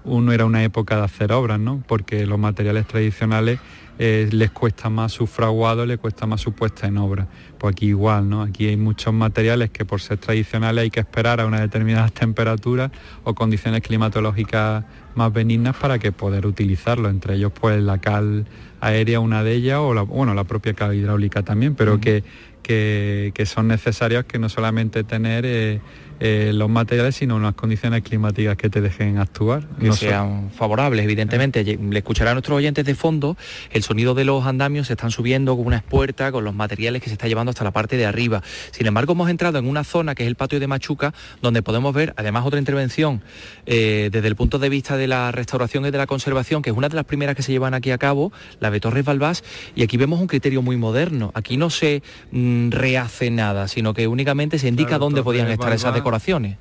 [0.08, 1.82] uno era una época de hacer obras, ¿no?
[1.86, 3.58] Porque los materiales tradicionales
[4.00, 7.26] eh, les cuesta más su fraguado, les cuesta más su puesta en obra.
[7.58, 8.42] Pues aquí igual, ¿no?
[8.42, 12.92] Aquí hay muchos materiales que por ser tradicionales hay que esperar a unas determinadas temperaturas
[13.24, 14.84] o condiciones climatológicas
[15.16, 17.08] más benignas para que poder utilizarlo.
[17.08, 18.46] Entre ellos, pues la cal
[18.80, 22.22] aérea, una de ellas, o la, bueno, la propia cal hidráulica también, pero que,
[22.62, 25.80] que, son necesarias que no solamente tener eh,
[26.20, 29.64] eh, los materiales, sino unas condiciones climáticas que te dejen actuar.
[29.80, 31.62] Que sean favorables, evidentemente.
[31.62, 33.36] Le escuchará a nuestros oyentes de fondo,
[33.70, 37.08] el sonido de los andamios se están subiendo con una espuerta, con los materiales que
[37.08, 38.42] se está llevando hasta la parte de arriba.
[38.72, 41.94] Sin embargo, hemos entrado en una zona que es el patio de Machuca, donde podemos
[41.94, 43.22] ver, además, otra intervención
[43.66, 46.76] eh, desde el punto de vista de la restauración y de la conservación, que es
[46.76, 49.44] una de las primeras que se llevan aquí a cabo, la de Torres Balbás,
[49.76, 51.30] y aquí vemos un criterio muy moderno.
[51.34, 52.02] Aquí no se
[52.32, 56.07] mm, rehace nada, sino que únicamente se indica dónde podían estar esas decoraciones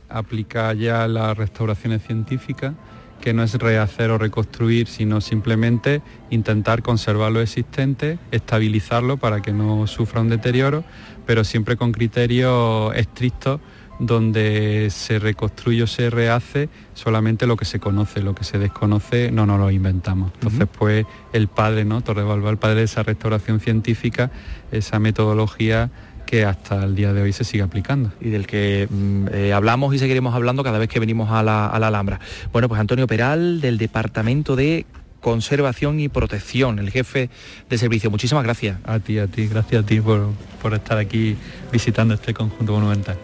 [0.10, 2.74] Aplica ya las restauraciones científicas,
[3.22, 9.54] que no es rehacer o reconstruir, sino simplemente intentar conservar lo existente, estabilizarlo para que
[9.54, 10.84] no sufra un deterioro,
[11.26, 13.60] pero siempre con criterios estrictos
[14.00, 19.32] donde se reconstruye o se rehace solamente lo que se conoce, lo que se desconoce
[19.32, 20.32] no nos lo inventamos.
[20.36, 22.02] Entonces, pues el padre, ¿no?
[22.02, 24.32] Torre el padre de esa restauración científica,
[24.72, 25.90] esa metodología
[26.28, 28.12] que hasta el día de hoy se sigue aplicando.
[28.22, 31.66] Y del que mm, eh, hablamos y seguiremos hablando cada vez que venimos a la,
[31.68, 32.20] Alhambra.
[32.54, 34.86] Bueno, pues Antonio Peral, del Departamento de
[35.22, 37.32] Conservación y Protección, el jefe
[37.70, 38.12] de servicio.
[38.12, 38.78] Muchísimas gracias.
[38.84, 40.30] A ti, a ti, gracias a ti por,
[40.62, 41.36] por estar aquí
[41.72, 43.18] visitando este conjunto monumental.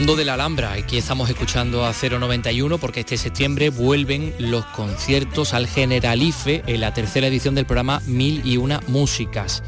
[0.00, 5.52] Hablando de la Alhambra, aquí estamos escuchando a 091 porque este septiembre vuelven los conciertos
[5.52, 9.62] al Generalife en la tercera edición del programa Mil y una Músicas.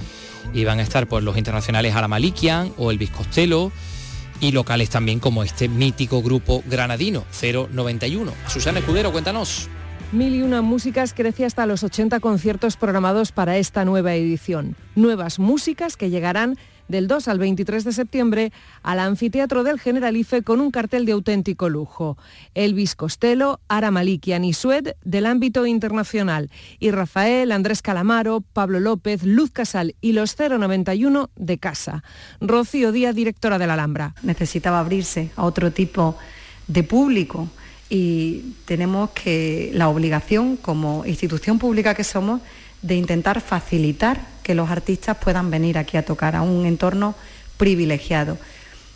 [0.55, 3.73] Y van a estar pues los internacionales Aramalikian o Elvis Costello
[4.41, 8.33] y locales también como este mítico grupo granadino 091.
[8.49, 9.69] Susana Escudero, cuéntanos.
[10.13, 14.77] Mil y una músicas crece hasta los 80 conciertos programados para esta nueva edición.
[14.95, 16.57] Nuevas músicas que llegarán
[16.93, 18.53] del 2 al 23 de septiembre
[18.85, 22.17] al anfiteatro del Generalife con un cartel de auténtico lujo.
[22.55, 24.53] Elvis Costello, Ara Malikian y
[25.03, 31.59] del ámbito internacional y Rafael, Andrés Calamaro, Pablo López, Luz Casal y los 091 de
[31.59, 32.05] casa.
[32.41, 34.15] Rocío Díaz, directora de la Alhambra.
[34.23, 36.17] Necesitaba abrirse a otro tipo
[36.69, 37.49] de público
[37.89, 42.43] y tenemos que la obligación como institución pública que somos
[42.83, 47.15] de intentar facilitar que los artistas puedan venir aquí a tocar a un entorno
[47.57, 48.39] privilegiado.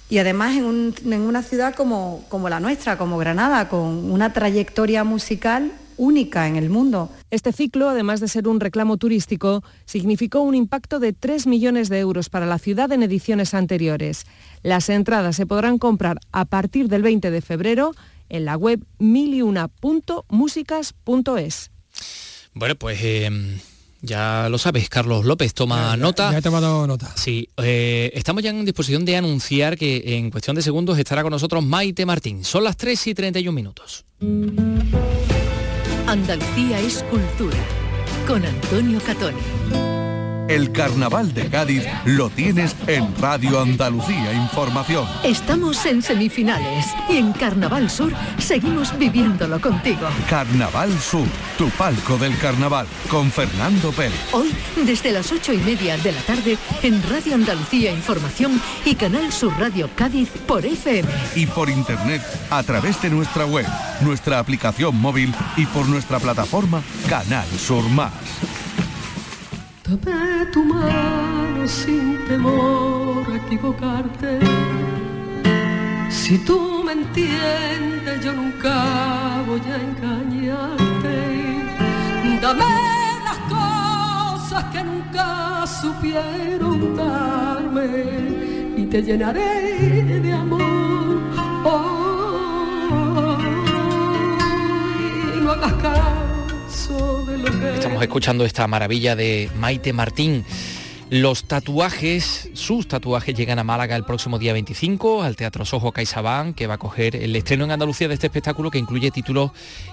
[0.09, 5.73] Y además en, una ciudad como, como la nuestra, como Granada, con una trayectoria musical
[5.97, 7.11] única en el mundo.
[7.31, 11.99] Este ciclo, además de ser un reclamo turístico, significó un impacto de 3 millones de
[11.99, 14.27] euros para la ciudad en ediciones anteriores.
[14.63, 17.95] Las entradas se podrán comprar a partir del 20 de febrero
[18.29, 21.71] en la web miliuna.musicas.es.
[22.55, 23.59] Bueno, pues em,
[24.07, 26.31] ya lo sabes, Carlos López toma nota.
[26.33, 27.13] Ya he tomado nota.
[27.17, 31.33] Sí, eh, estamos ya en disposición de anunciar que en cuestión de segundos estará con
[31.33, 32.45] nosotros Maite Martín.
[32.45, 34.05] Son las 3 y 31 minutos.
[36.07, 37.59] Andalucía es cultura,
[38.27, 39.86] con Antonio Catoni.
[40.49, 45.05] El carnaval de Cádiz lo tienes en Radio Andalucía Información.
[45.25, 50.07] Estamos en semifinales y en Carnaval Sur seguimos viviéndolo contigo.
[50.31, 51.27] Carnaval Sur,
[51.59, 54.15] tu palco del carnaval, con Fernando Pérez.
[54.33, 54.55] Hoy,
[54.85, 59.59] desde las ocho y media de la tarde, en Radio Andalucía Información y Canal Sur
[59.59, 61.09] Radio Cádiz por FM.
[61.35, 63.67] Y por internet a través de nuestra web,
[64.01, 68.13] nuestra aplicación móvil y por nuestra plataforma Canal Sur Más.
[69.87, 74.41] Dame tu mano sin temor a equivocarte.
[76.11, 81.17] Si tú me entiendes, yo nunca voy a engañarte.
[82.43, 82.65] Dame
[83.29, 87.87] las cosas que nunca supieron darme
[88.77, 91.21] y te llenaré de amor.
[91.65, 93.37] Oh,
[95.37, 96.26] y no hagas
[97.75, 100.45] Estamos escuchando esta maravilla de Maite Martín.
[101.09, 106.57] Los tatuajes, sus tatuajes llegan a Málaga el próximo día 25 al Teatro Sojo CaixaBank,
[106.57, 109.53] que va a coger el estreno en Andalucía de este espectáculo que incluye títulos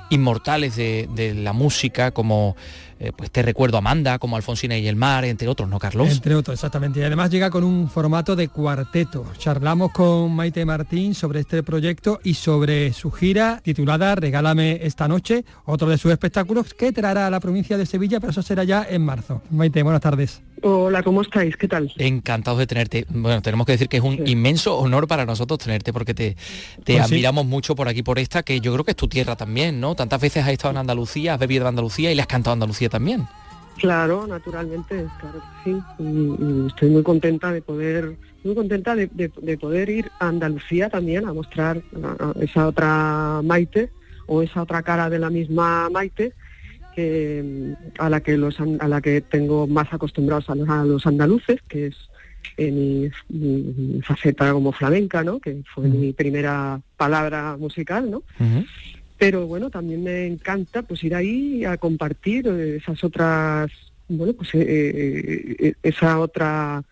[0.10, 2.56] inmortales de, la música como
[3.00, 6.10] eh, pues te recuerdo Amanda, como Alfonsina y el mar, entre otros, ¿no, Carlos?
[6.10, 7.00] Entre otros, exactamente.
[7.00, 9.24] Y además llega con un formato de cuarteto.
[9.38, 15.46] Charlamos con Maite Martín sobre este proyecto y sobre su gira titulada Regálame esta noche,
[15.66, 18.84] otro de sus espectáculos que traerá a la provincia de Sevilla, pero eso será ya
[18.90, 19.44] en marzo.
[19.52, 20.42] Maite, buenas tardes.
[20.66, 21.58] Hola, ¿cómo estáis?
[21.58, 21.92] ¿Qué tal?
[21.98, 23.06] Encantados de tenerte.
[23.10, 26.38] Bueno, tenemos que decir que es un inmenso honor para nosotros tenerte porque te,
[26.86, 29.36] te pues admiramos mucho por aquí, por esta, que yo creo que es tu tierra
[29.36, 29.94] también, ¿no?
[29.94, 32.88] Tantas veces has estado en Andalucía, has bebido de Andalucía y le has cantado Andalucía
[32.88, 33.28] también.
[33.78, 35.78] Claro, naturalmente, claro que sí.
[36.00, 39.08] Y, estoy muy contenta de poder, muy contenta de,
[39.60, 41.82] poder ir a Andalucía también a mostrar
[42.40, 43.90] esa otra Maite
[44.28, 46.34] o esa otra cara de la misma Maite
[47.98, 51.96] a la que los a la que tengo más acostumbrados a los, andaluces, que es
[52.58, 55.40] en mi, faceta como flamenca, ¿no?
[55.40, 58.24] Que fue mi primera palabra musical, ¿no?
[59.24, 63.72] pero bueno, también me encanta pues ir ahí a compartir esas otras,
[64.10, 66.84] bueno, pues eh, eh, esa otra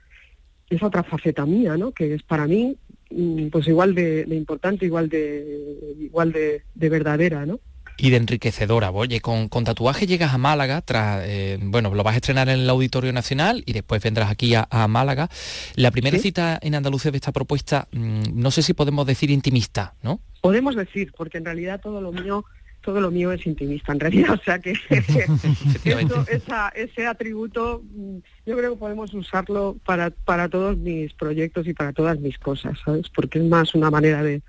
[0.70, 1.92] esa otra faceta mía, ¿no?
[1.92, 2.78] Que es para mí
[3.10, 7.60] mm, pues igual de, importante, igual de igual de, verdadera, ¿no?
[7.98, 8.92] Y de enriquecedora.
[8.92, 12.70] Oye, con, tatuaje llegas a Málaga, tras, eh, bueno, lo vas a estrenar en el
[12.70, 15.30] Auditorio Nacional y después vendrás aquí a, Málaga.
[15.76, 19.96] La primera cita en Andalucía de esta propuesta, mm, no sé si podemos decir intimista,
[20.02, 20.22] ¿no?
[20.42, 22.44] podemos decir, porque en realidad todo lo mío
[22.82, 24.74] todo lo mío es intimista en realidad, o sea que
[26.76, 31.94] ese atributo mm, yo creo que podemos usarlo para, para todos mis proyectos y para
[31.94, 33.08] todas mis cosas, ¿sabes?
[33.10, 34.42] Porque es más una manera de,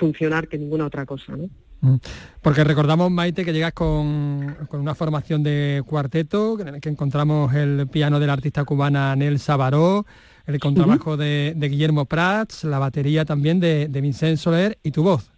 [0.00, 1.48] funcionar que ninguna otra cosa, ¿no?
[1.86, 1.96] Mm.
[2.42, 7.86] Porque recordamos, Maite, que llegas con, una formación de cuarteto, en el que encontramos el
[7.88, 10.04] piano de la artista cubana Nel Sabaró,
[10.46, 15.30] el contrabajo de, Guillermo Prats, la batería también de, de Vincent Soler y tu voz.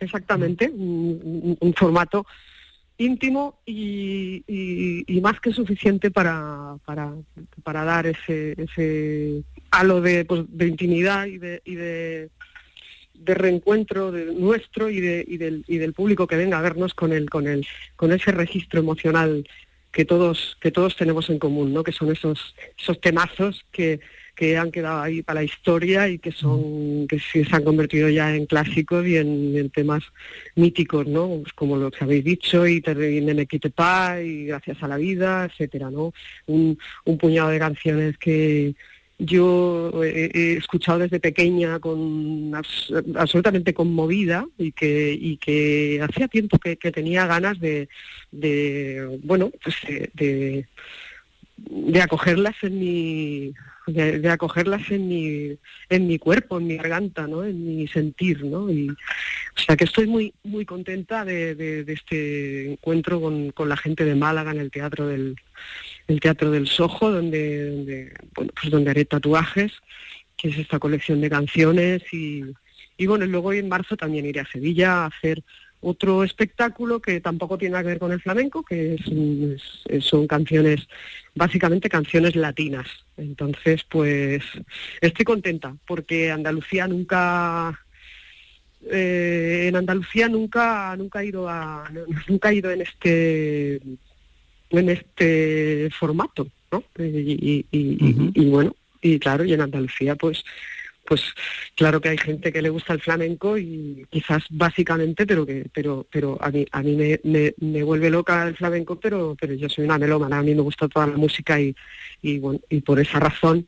[0.00, 2.26] Exactamente, un, un- un formato
[2.98, 7.14] íntimo y, y- y más que suficiente para, para,
[7.62, 12.28] para dar ese, ese halo de, pues, de intimidad y de, y de,
[13.18, 16.94] de reencuentro de nuestro y, de, y, del, y del público que venga a vernos
[16.94, 17.66] con el, con el,
[17.96, 19.46] con ese registro emocional
[19.92, 21.82] que todos, que todos tenemos en común, ¿no?
[21.82, 24.00] que son esos, esos temazos que,
[24.38, 28.08] que han quedado ahí para la historia y que son que sí se han convertido
[28.08, 30.04] ya en clásicos y en, en temas
[30.54, 31.40] míticos, ¿no?
[31.42, 35.90] Pues como lo que habéis dicho y Nene Pa y Gracias a la vida, etcétera,
[35.90, 36.12] ¿no?
[36.46, 38.76] Un, un puñado de canciones que
[39.18, 46.28] yo he, he escuchado desde pequeña con abs- absolutamente conmovida y que y que hacía
[46.28, 47.88] tiempo que, tenía ganas de,
[49.24, 49.74] bueno pues
[50.14, 50.66] de,
[51.56, 53.54] de acogerlas en mi
[53.88, 55.58] de, acogerlas en mi
[55.88, 59.84] en mi cuerpo en mi garganta no en mi sentir no y o sea que
[59.84, 64.70] estoy muy muy contenta de este encuentro con, con la gente de Málaga en el
[64.70, 65.34] teatro del
[66.08, 69.72] el teatro del Sojo donde, donde bueno pues donde haré tatuajes
[70.36, 72.42] que es esta colección de canciones y,
[72.96, 75.42] y bueno luego en marzo también iré a Sevilla a hacer
[75.80, 80.88] otro espectáculo que tampoco tiene nada que ver con el flamenco, que es son canciones,
[81.34, 82.86] básicamente canciones latinas.
[83.16, 84.42] Entonces, pues
[85.00, 87.80] estoy contenta porque Andalucía nunca,
[88.90, 91.88] eh, en Andalucía nunca, nunca ido a,
[92.28, 93.80] nunca ido en este,
[94.70, 96.82] en este formato, ¿no?
[96.98, 100.44] Y, y- y- y bueno, y claro, y en Andalucía, pues
[101.06, 101.22] pues
[101.74, 106.06] claro que hay gente que le gusta el flamenco y quizás básicamente pero que pero
[106.12, 109.70] pero a mí a mí me, me, me vuelve loca el flamenco pero pero yo
[109.70, 111.74] soy una melómana a mí me gusta toda la música y
[112.20, 113.66] y bueno y por esa razón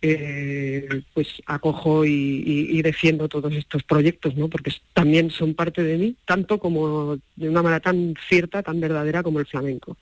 [0.00, 2.10] eh, pues acojo y,
[2.46, 7.18] y- y defiendo todos estos proyectos no porque también son parte de mí tanto como
[7.34, 9.96] de una manera tan cierta tan verdadera como el flamenco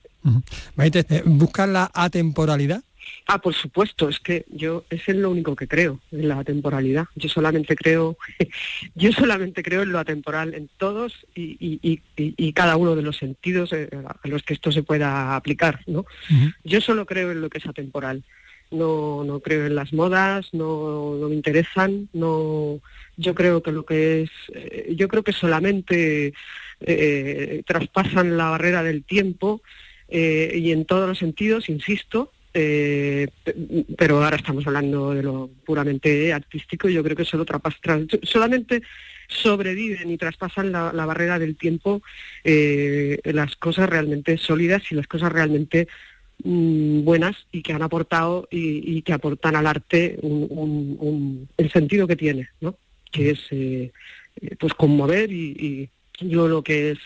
[0.75, 2.83] Maite, eh, ¿buscas la atemporalidad?
[3.27, 7.05] Ah, por supuesto, es que yo es en lo único que creo, en la temporalidad.
[7.15, 8.17] Yo solamente creo,
[8.95, 13.17] yo solamente creo en lo atemporal, en todos y, y- y- cada uno de los
[13.17, 16.05] sentidos eh, a los que esto se pueda aplicar, ¿no?
[16.63, 18.23] Yo solo creo en lo que es atemporal.
[18.71, 22.79] No, no creo en las modas, no, no me interesan, no.
[23.17, 26.33] Yo creo que lo que es, eh, yo creo que solamente
[26.79, 29.61] eh, traspasan la barrera del tiempo
[30.09, 32.31] eh, y en todos los sentidos, insisto.
[32.57, 33.53] eh, pe-
[33.97, 38.07] pero ahora estamos hablando de lo puramente artístico y yo creo que solo trapas- tras-
[38.23, 38.81] solamente
[39.27, 42.01] sobreviven y traspasan la, la barrera del tiempo
[42.45, 45.87] eh, las cosas realmente sólidas y las cosas realmente
[46.45, 51.49] mm, buenas y que han aportado y, y que aportan al arte un- un- un-
[51.57, 52.77] el sentido que tiene, ¿no?
[53.11, 53.91] Que es eh,
[54.41, 55.89] eh, pues conmover y,
[56.21, 56.99] y yo lo que es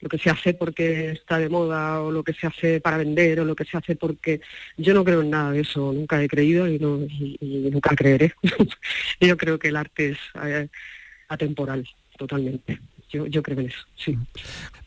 [0.00, 3.40] lo que se hace porque está de moda o lo que se hace para vender
[3.40, 4.40] o lo que se hace porque
[4.76, 7.94] yo no creo en nada de eso, nunca he creído y, no, y- y nunca
[7.96, 8.34] creeré.
[9.20, 10.68] yo creo que el arte es eh,
[11.28, 11.88] atemporal,
[12.18, 12.78] totalmente.
[13.08, 14.18] Yo, yo creo en eso, sí.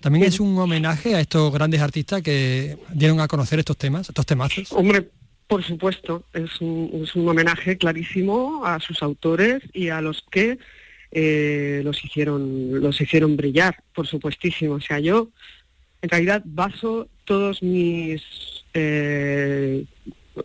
[0.02, 4.26] También es un homenaje a estos grandes artistas que dieron a conocer estos temas, estos
[4.26, 4.72] temazos.
[4.74, 5.10] Hombre,
[5.48, 10.60] por supuesto, es un, es un homenaje clarísimo a sus autores y a los que
[11.12, 14.76] eh, los hicieron los hicieron brillar, por supuestísimo.
[14.76, 15.30] O sea, yo
[16.02, 18.22] en realidad baso todos mis
[18.74, 19.86] eh,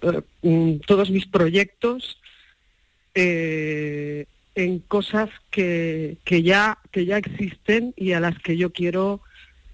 [0.02, 2.18] eh, mm, todos mis proyectos
[3.14, 9.20] eh, en cosas que, que ya que ya existen y a las que yo quiero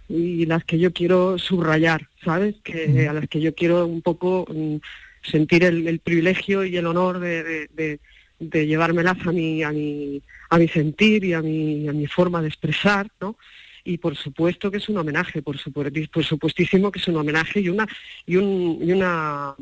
[0.09, 2.57] y las que yo quiero subrayar, ¿sabes?
[2.65, 4.77] Que a las que yo quiero un poco mm,
[5.23, 8.01] sentir el, el privilegio y el honor de, de- de-
[8.41, 12.43] de llevármelas a mi, a mi, a mi sentir y a mi, a mi forma
[12.43, 13.37] de expresar, ¿no?
[13.85, 17.61] Y por supuesto que es un homenaje, por, supu- por supuestísimo que es un homenaje
[17.61, 17.87] y una,
[18.27, 19.55] y, un, y una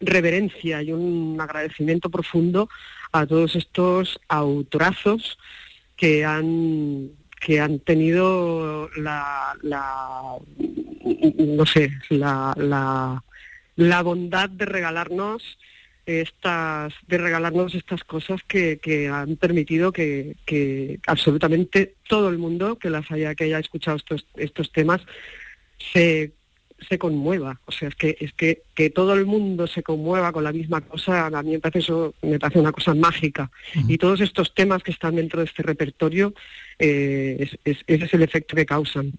[0.00, 2.68] reverencia y un agradecimiento profundo
[3.12, 5.38] a todos estos autorazos
[5.96, 7.10] que han
[7.40, 10.36] que han tenido la, la
[11.38, 13.24] no sé la, la,
[13.76, 15.58] la bondad de regalarnos
[16.06, 22.76] estas de regalarnos estas cosas que, que han permitido que, que absolutamente todo el mundo
[22.76, 25.00] que las haya que haya escuchado estos estos temas
[25.92, 26.32] se
[26.88, 30.44] se conmueva, o sea, es que es que, que todo el mundo se conmueva con
[30.44, 33.50] la misma cosa, a mí me parece eso, me parece una cosa mágica.
[33.86, 36.32] Y todos estos temas que están dentro de este repertorio,
[36.78, 39.12] eh, es- es- ese es el efecto que causan.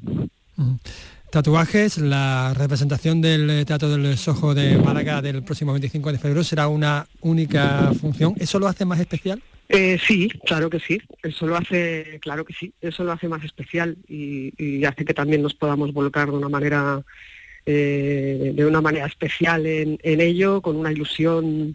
[1.31, 6.43] Tatuajes, la representación del eh, Teatro del Sojo de Málaga del próximo 25 de febrero
[6.43, 8.35] será una única función.
[8.37, 9.41] ¿Eso lo hace más especial?
[9.69, 11.01] Eh, sí, claro que sí.
[11.23, 12.73] Eso lo hace, claro que sí.
[12.81, 16.49] Eso lo hace más especial y, y hace que también nos podamos volcar de una
[16.49, 17.01] manera,
[17.65, 21.73] eh, de una manera especial en, en ello, con una ilusión,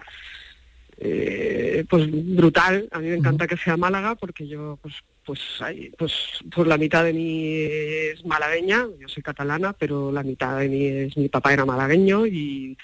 [0.98, 2.90] eh, pues brutal.
[2.92, 4.96] A mí me encanta que sea Málaga porque yo, pues,
[5.26, 6.12] pues, hay, pues,
[6.54, 8.86] pues la mitad de mí es malagueña.
[8.98, 12.78] Yo soy catalana, pero la mitad de mí es mi papá era malagueño y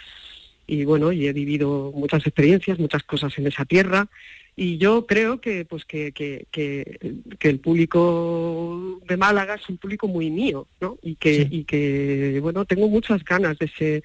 [0.67, 4.09] y bueno, y he vivido muchas experiencias, muchas cosas en esa tierra
[4.55, 9.79] y yo creo que pues que, que, que, que el público de Málaga es un
[9.79, 10.99] público muy mío, ¿no?
[11.03, 14.03] Y que, y que bueno, tengo muchas ganas de ese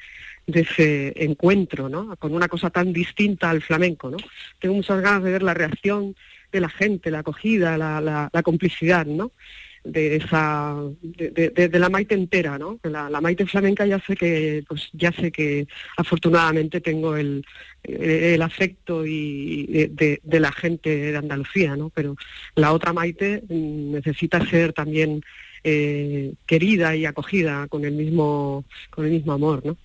[0.48, 2.16] de ese encuentro, ¿no?
[2.16, 4.18] Con una cosa tan distinta al flamenco, ¿no?
[4.60, 6.16] Tengo muchas ganas de ver la reacción
[6.60, 9.32] la gente, la acogida, la, la, la complicidad, ¿no?
[9.88, 15.12] de esa de, la maite entera no la, maite flamenca ya sé que pues ya
[15.12, 17.46] sé que afortunadamente tengo el,
[17.84, 22.16] el afecto y de, la gente de Andalucía no pero
[22.56, 25.22] la otra maite necesita ser también
[25.64, 29.78] eh, querida y acogida con el mismo con el mismo amor no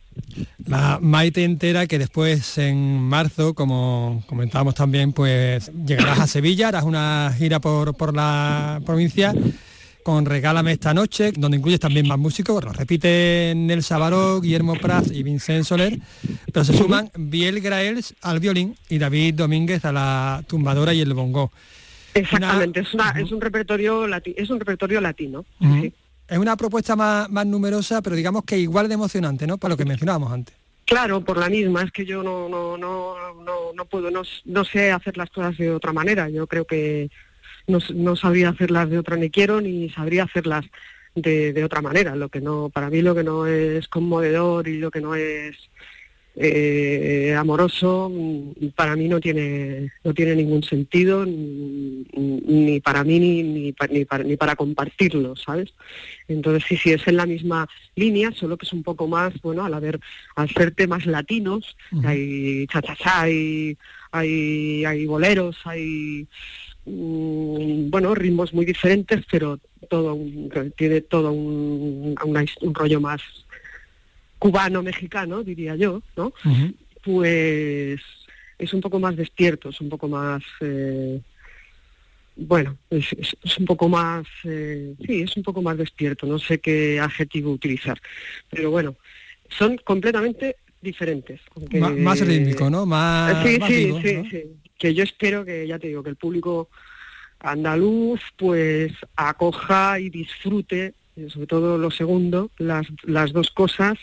[0.66, 6.84] la Maite entera que después en marzo, como comentábamos también, pues llegarás a Sevilla, harás
[6.84, 9.34] una gira por, por la provincia
[10.02, 15.10] con Regálame esta noche, donde incluyes también más músicos, lo repiten Nelsa Baró, Guillermo Prats
[15.12, 15.98] y Vincent Soler,
[16.52, 21.14] pero se suman Biel Graels al violín y David Domínguez a la tumbadora y el
[21.14, 21.52] bongo.
[22.14, 22.88] Exactamente, una...
[22.88, 25.44] es, una, es, un repertorio lati es un repertorio latino.
[25.60, 25.82] Uh -huh.
[25.82, 25.92] sí.
[26.32, 29.58] Es una propuesta más, más numerosa, pero digamos que igual de emocionante, ¿no?
[29.58, 30.54] Para lo que mencionábamos antes.
[30.86, 33.14] Claro, por la misma, es que yo no, no, no,
[33.74, 36.30] no, puedo, no, no sé hacer las cosas de otra manera.
[36.30, 37.10] Yo creo que
[37.66, 40.64] no, no sabría hacerlas de otra ni quiero ni sabría hacerlas
[41.14, 42.16] de, de, otra manera.
[42.16, 45.54] Lo que no, para mí lo que no es conmovedor y lo que no es
[46.36, 48.10] eh, amoroso,
[48.74, 54.04] para mí no tiene, no tiene ningún sentido ni, ni para mí ni, ni, ni,
[54.04, 55.72] para, ni para compartirlo, ¿sabes?
[56.28, 59.64] Entonces sí, sí, es en la misma línea, solo que es un poco más, bueno,
[59.64, 60.00] al haber,
[60.36, 62.06] al ser temas latinos, uh -huh.
[62.08, 63.76] hay cha-cha-cha, hay,
[64.12, 66.26] hay, hay boleros, hay
[66.84, 73.22] Mm, bueno, ritmos muy diferentes, pero todo un, tiene todo un, una, un rollo más
[74.42, 76.32] cubano-mexicano, diría yo, ¿no?
[76.44, 76.74] Uh -huh.
[77.04, 78.00] Pues
[78.58, 80.42] es un poco más despierto, es un poco más...
[80.60, 81.20] Eh,
[82.34, 86.38] bueno, es, es, es, un poco más, eh, sí, es un poco más despierto, no
[86.40, 88.00] sé qué adjetivo utilizar,
[88.50, 88.96] pero bueno,
[89.48, 91.40] son completamente diferentes.
[91.98, 92.84] Más rítmico, ¿no?
[92.84, 94.30] Más, sí, más sí, vivo, sí, ¿no?
[94.30, 94.42] sí,
[94.76, 96.68] que yo espero que, ya te digo, que el público
[97.38, 100.94] andaluz pues acoja y disfrute,
[101.28, 103.98] sobre todo lo segundo, las, las dos cosas,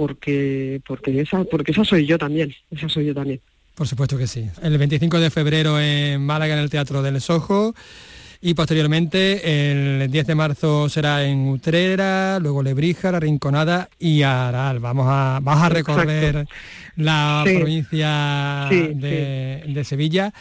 [0.00, 3.38] porque, porque, esa, porque esa soy yo también, esa soy yo también.
[3.74, 4.48] Por supuesto que sí.
[4.62, 7.74] El 25 de febrero en Málaga, en el Teatro del Sojo,
[8.40, 14.78] y posteriormente el 10 de marzo será en Utrera, luego Lebrija, La Rinconada y Aral.
[14.78, 16.54] Vamos a, vamos a recorrer Exacto.
[16.96, 17.56] la sí.
[17.56, 19.72] provincia sí, de, sí.
[19.74, 20.32] de, Sevilla.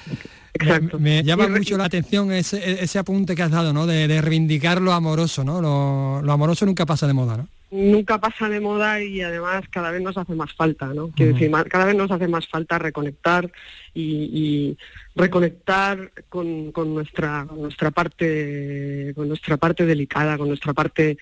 [0.53, 0.99] Exacto.
[0.99, 3.85] Me, me llama mucho la atención ese, ese, apunte que has dado, ¿no?
[3.85, 5.61] De, de reivindicar lo amoroso, ¿no?
[5.61, 7.49] Lo, lo, amoroso nunca pasa de moda, ¿no?
[7.71, 11.11] Nunca pasa de moda y además cada vez nos hace más falta, ¿no?
[11.11, 11.39] Quiero uh -huh.
[11.39, 13.51] decir, cada vez nos hace más falta reconectar
[13.93, 14.77] y, y
[15.15, 21.19] reconectar con, con, nuestra con nuestra parte con nuestra parte delicada, con nuestra parte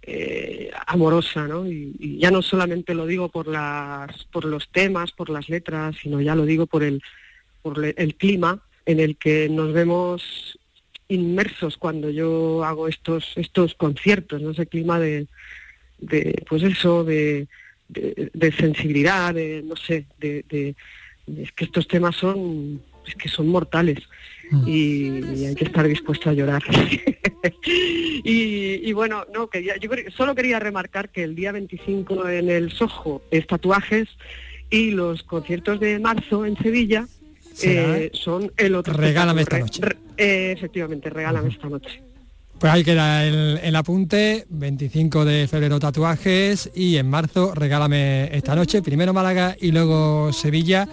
[0.00, 1.66] eh, amorosa, ¿no?
[1.66, 5.96] Y, y, ya no solamente lo digo por las por los temas, por las letras,
[6.02, 7.02] sino ya lo digo por el
[7.60, 10.58] por el clima en el que nos vemos
[11.08, 14.52] inmersos cuando yo hago estos estos conciertos, ¿no?
[14.52, 15.28] Ese clima de,
[16.02, 17.46] de pues eso, de,
[17.88, 20.74] de, de sensibilidad, de no sé, de,
[21.26, 23.98] es que estos temas son es que son mortales
[24.50, 24.68] mm.
[24.68, 24.72] y,
[25.34, 26.62] y, hay que estar dispuesto a llorar.
[28.24, 32.70] y, y, bueno, no, quería, yo solo quería remarcar que el día 25 en el
[32.70, 34.08] Soho es tatuajes
[34.70, 37.06] y los conciertos de marzo en Sevilla
[37.62, 38.94] eh, son el otro.
[38.94, 39.82] Regálame esta noche.
[39.82, 41.54] Re, eh, efectivamente, regálame uh -huh.
[41.54, 42.02] esta noche.
[42.62, 48.54] Pues ahí queda el, el, apunte, 25 de febrero tatuajes y en marzo regálame esta
[48.54, 50.86] noche, primero Málaga y luego Sevilla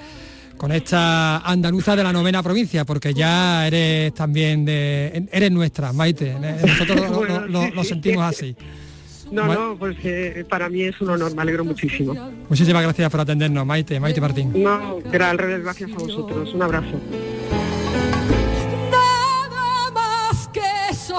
[0.58, 5.28] con esta andaluza de la novena provincia, porque ya eres también de...
[5.32, 8.56] eres nuestra, Maite, nosotros bueno, lo, lo, sí, lo, sentimos así.
[9.32, 12.16] No, no, pues eh, para mí es un honor, me alegro muchísimo.
[12.50, 14.52] Muchísimas gracias por atendernos, Maite, Maite Martín.
[14.56, 17.00] No, al revés, gracias a vosotros, un abrazo.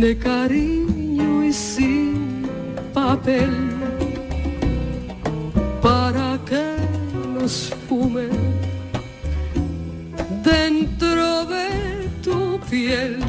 [0.00, 2.48] De cariño y sin
[2.94, 3.54] papel.
[5.82, 6.76] Para que
[7.34, 8.28] nos fume
[10.42, 13.25] dentro de tu piel.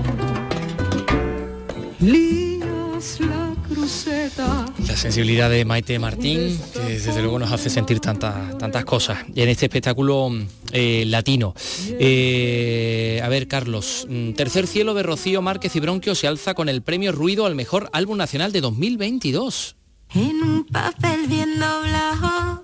[4.97, 9.19] Sensibilidad de Maite Martín, que desde luego nos hace sentir tantas, tantas cosas.
[9.35, 10.31] En este espectáculo
[10.71, 11.53] eh, latino.
[11.99, 16.67] Eh, a ver, Carlos, mm, Tercer Cielo de Rocío Márquez y Bronquio se alza con
[16.67, 19.75] el premio Ruido al mejor álbum nacional de 2022.
[20.15, 22.63] En un papel bien doblado,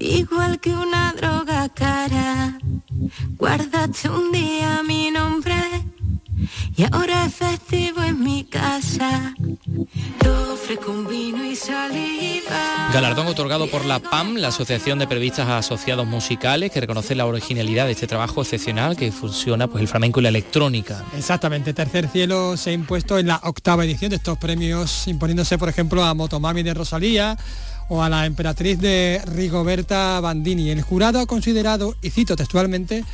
[0.00, 2.58] igual que una droga cara.
[3.36, 5.54] Guardaste un día mi nombre
[6.76, 9.34] y ahora es festivo en mi casa.
[11.08, 12.90] Vino y saliva.
[12.92, 17.86] Galardón otorgado por la PAM, la Asociación de Periodistas Asociados Musicales, que reconoce la originalidad
[17.86, 21.04] de este trabajo excepcional que fusiona pues, el flamenco y la electrónica.
[21.16, 25.68] Exactamente, Tercer Cielo se ha impuesto en la octava edición de estos premios, imponiéndose por
[25.68, 27.38] ejemplo a Motomami de Rosalía
[27.88, 30.70] o a la emperatriz de Rigoberta Bandini.
[30.70, 33.04] El jurado ha considerado, y cito textualmente,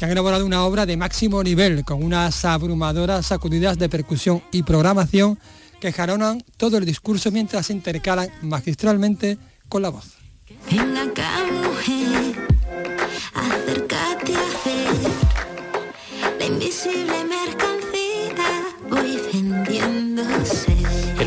[0.00, 4.62] que han elaborado una obra de máximo nivel, con unas abrumadoras sacudidas de percusión y
[4.62, 5.38] programación
[5.78, 9.36] que jaronan todo el discurso mientras se intercalan magistralmente
[9.68, 10.14] con la voz.
[10.70, 12.34] Ven acá, mujer,
[13.34, 20.79] acércate a ver la invisible mercancía voy vendiéndose.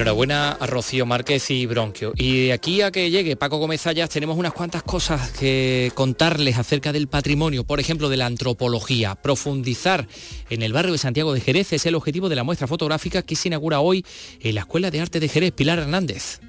[0.03, 2.11] Enhorabuena a Rocío Márquez y Bronquio.
[2.17, 6.57] Y de aquí a que llegue Paco Gómez Ayas tenemos unas cuantas cosas que contarles
[6.57, 9.15] acerca del patrimonio, por ejemplo, de la antropología.
[9.15, 10.05] Profundizar
[10.49, 13.37] en el barrio de Santiago de Jerez es el objetivo de la muestra fotográfica que
[13.37, 14.05] se inaugura hoy
[14.41, 16.41] en la Escuela de Arte de Jerez, Pilar Hernández.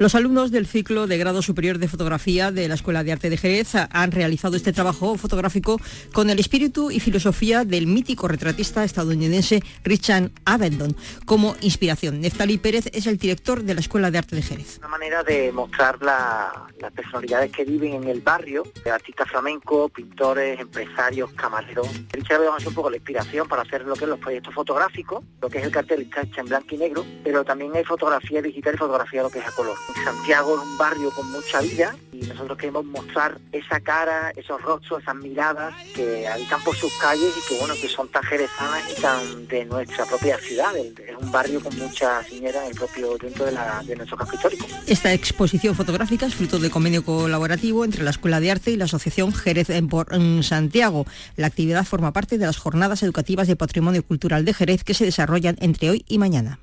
[0.00, 3.36] Los alumnos del ciclo de grado superior de fotografía de la Escuela de Arte de
[3.36, 5.78] Jerez han realizado este trabajo fotográfico
[6.14, 10.96] con el espíritu y filosofía del mítico retratista estadounidense Richard Avedon
[11.26, 12.22] como inspiración.
[12.22, 14.78] Neftali Pérez es el director de la Escuela de Arte de Jerez.
[14.78, 19.90] Una manera de mostrar la- las personalidades que viven en el barrio, de artistas flamencos,
[19.90, 21.86] pintores, empresarios, camareros.
[22.10, 25.22] Richard Avedon es un poco la inspiración para hacer lo que es los proyectos fotográficos,
[25.42, 28.40] lo que es el cartel está hecho en blanco y negro, pero también hay fotografía
[28.40, 29.76] digital y fotografía lo que es a color.
[30.04, 35.02] Santiago es un barrio con mucha vida y nosotros queremos mostrar esa cara, esos rostros,
[35.02, 39.00] esas miradas que habitan por sus calles y que bueno, que son tan jerezanas y
[39.00, 40.76] tan de nuestra propia ciudad.
[40.76, 44.34] Es un barrio con mucha ciñera en el propio dentro de, la- de nuestro casco
[44.36, 44.66] histórico.
[44.86, 48.84] Esta exposición fotográfica es fruto de convenio colaborativo entre la Escuela de Arte y la
[48.84, 51.06] Asociación Jerez en, en Santiago.
[51.36, 55.04] La actividad forma parte de las jornadas educativas de patrimonio cultural de Jerez que se
[55.04, 56.58] desarrollan entre hoy y mañana.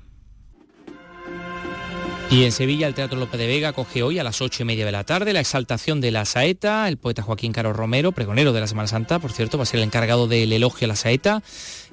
[2.30, 4.84] Y en Sevilla el Teatro López de Vega coge hoy a las ocho y media
[4.84, 6.86] de la tarde la exaltación de la saeta.
[6.86, 9.78] El poeta Joaquín Caro Romero, pregonero de la Semana Santa, por cierto, va a ser
[9.78, 11.42] el encargado del elogio a la saeta.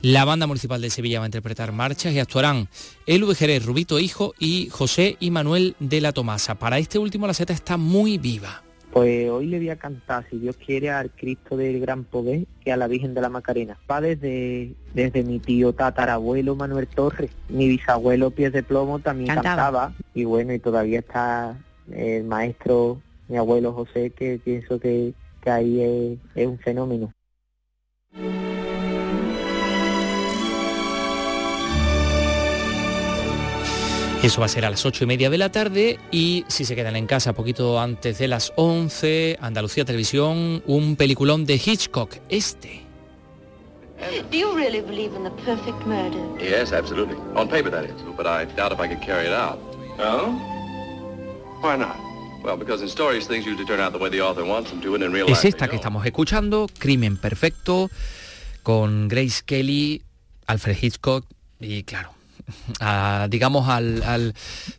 [0.02, 2.68] La banda municipal de Sevilla va a interpretar marchas y actuarán
[3.06, 6.56] Elu de Jerez, Rubito Hijo y José y Manuel de la Tomasa.
[6.56, 8.62] Para este último la saeta está muy viva.
[8.96, 12.70] Pues hoy le voy a cantar, si Dios quiere, al Cristo del Gran Poder y
[12.70, 13.78] a la Virgen de la Macarena.
[13.92, 19.56] Va desde, desde mi tío tatarabuelo Manuel Torres, mi bisabuelo Pies de Plomo también Cantaba.
[19.56, 19.94] cantaba.
[20.14, 21.58] Y bueno, y todavía está
[21.92, 27.12] el maestro, mi abuelo José, que pienso que, que ahí es, es un fenómeno.
[34.26, 36.76] Eso va a ser a las ocho y media de la tarde y si se
[36.76, 42.82] quedan en casa poquito antes de las 11, Andalucía Televisión, un peliculón de Hitchcock, este.
[44.32, 46.20] Do you really believe in the perfect murder?
[46.40, 47.16] Yes, absolutely.
[47.36, 47.92] On paper, that is.
[48.18, 49.60] But I doubt if I could carry it out.
[50.00, 50.32] Oh?
[51.62, 51.96] Why not?
[52.44, 54.96] Well, because in stories, things usually turn out the way the author wants them to,
[54.96, 57.92] and in real Es life, esta que estamos escuchando, Crimen Perfecto,
[58.64, 60.02] con Grace Kelly,
[60.48, 61.26] Alfred Hitchcock
[61.60, 62.16] y claro,
[62.80, 64.34] a, digamos al, al-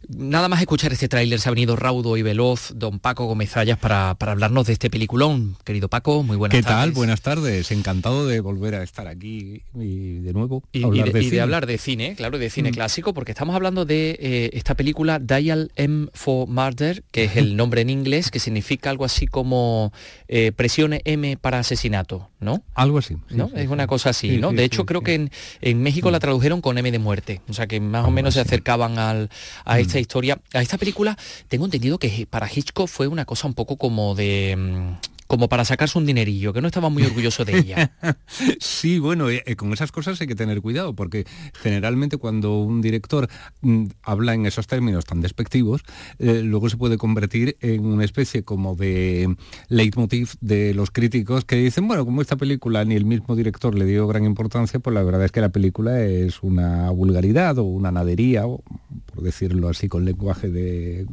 [0.08, 3.78] Nada más escuchar este tráiler se ha venido raudo y veloz don Paco Gómez Ayas
[3.78, 5.56] para, para hablarnos de este peliculón.
[5.64, 6.78] Querido Paco, muy buenas ¿Qué tardes.
[6.78, 6.92] tal?
[6.92, 7.70] Buenas tardes.
[7.72, 11.40] Encantado de volver a estar aquí y de nuevo Y, de, de y de cine.
[11.40, 12.74] hablar de cine, claro, de cine Mm.
[12.74, 17.56] clásico, porque estamos hablando de eh, esta película Dial M for Murder, que es el
[17.56, 19.92] nombre en inglés, que significa algo así como
[20.28, 22.62] eh, presione M para asesinato, ¿no?
[22.74, 23.14] Algo así.
[23.28, 23.48] sí, ¿no?
[23.48, 23.66] sí, es sí.
[23.68, 24.52] una cosa así, Sí, ¿no?
[24.52, 27.80] de hecho, creo que en, en México la tradujeron con M de muerte, sea que
[27.80, 29.30] más o menos se acercaban al,
[29.64, 30.38] a esta historia.
[30.52, 31.16] A esta película,
[31.48, 34.96] tengo entendido que para Hitchcock fue una cosa un poco como de...
[35.26, 37.92] como para sacarse un dinerillo, que no estaba muy orgulloso de ella.
[38.60, 41.24] sí, bueno, eh, con esas cosas hay que tener cuidado, porque
[41.54, 43.28] generalmente cuando un director
[43.60, 45.82] mm, habla en esos términos tan despectivos,
[46.18, 49.36] eh, luego se puede convertir en una especie como de
[49.68, 53.84] leitmotiv de los críticos que dicen, bueno, como esta película ni el mismo director le
[53.84, 57.90] dio gran importancia, pues la verdad es que la película es una vulgaridad o una
[57.90, 61.06] nadería, por decirlo así con lenguaje de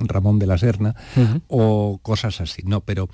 [0.00, 0.94] Ramón de la Serna,
[1.48, 2.80] o cosas así, ¿no?
[2.80, 3.08] Pero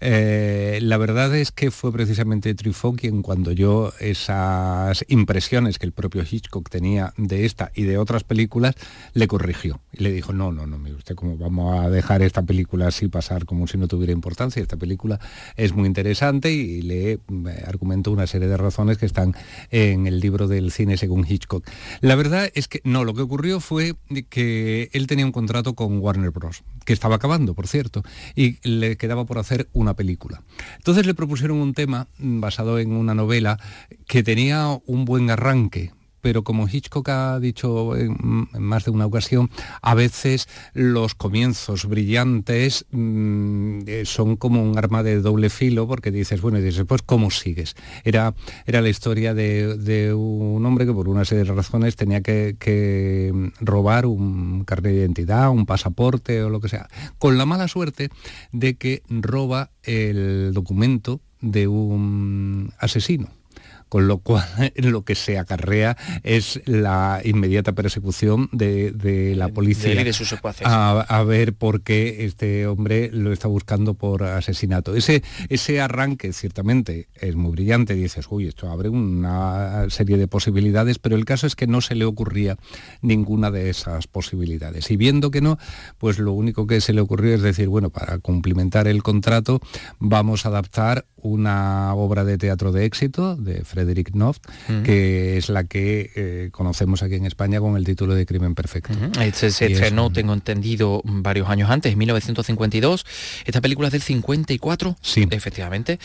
[0.00, 5.92] eh, la verdad es que fue precisamente Truffaut quien cuando yo esas impresiones que el
[5.92, 8.74] propio Hitchcock tenía de esta y de otras películas,
[9.14, 12.42] le corrigió y le dijo, no, no, no, mire usted, cómo vamos a dejar esta
[12.42, 14.62] película así pasar como si no tuviera importancia?
[14.62, 15.20] Esta película
[15.56, 17.20] es muy interesante y le eh,
[17.66, 19.34] argumentó una serie de razones que están
[19.70, 21.66] en el libro del cine según Hitchcock.
[22.00, 23.94] La verdad es que no, lo que ocurrió fue
[24.28, 28.02] que él tenía un contrato con Warner Bros., que estaba acabando, por cierto,
[28.34, 30.42] y le quedaba por hacer una película.
[30.76, 33.58] Entonces le propusieron un tema basado en una novela
[34.06, 38.16] que tenía un buen arranque, pero como Hitchcock ha dicho en,
[38.58, 39.50] más de una ocasión,
[39.82, 46.10] a veces los comienzos brillantes mm, eh, son como un arma de doble filo, porque
[46.10, 47.74] dices, bueno, y dices, pues ¿cómo sigues?
[48.04, 48.34] Era,
[48.66, 53.50] era la historia de, un hombre que por una serie de razones tenía que, que
[53.60, 58.10] robar un carnet de identidad, un pasaporte o lo que sea, con la mala suerte
[58.52, 63.39] de que roba el documento de un asesino
[63.90, 70.12] con lo cual lo que se acarrea es la inmediata persecución de, la policía de
[70.12, 70.34] sus
[70.64, 74.94] a, ver por qué este hombre lo está buscando por asesinato.
[74.94, 80.98] Ese, ese arranque ciertamente es muy brillante, dices, uy, esto abre una serie de posibilidades,
[80.98, 82.56] pero el caso es que no se le ocurría
[83.02, 84.90] ninguna de esas posibilidades.
[84.90, 85.58] Y viendo que no,
[85.98, 89.60] pues lo único que se le ocurrió es decir, bueno, para cumplimentar el contrato
[89.98, 94.42] vamos a adaptar una obra de teatro de éxito de Frederick Noft,
[94.84, 98.92] que es la que eh, conocemos aquí en España con el título de Crimen Perfecto.
[99.20, 103.06] Este se estrenó, tengo entendido, varios años antes, en 1952.
[103.46, 105.26] Esta película es del 54, sí.
[105.30, 105.98] efectivamente,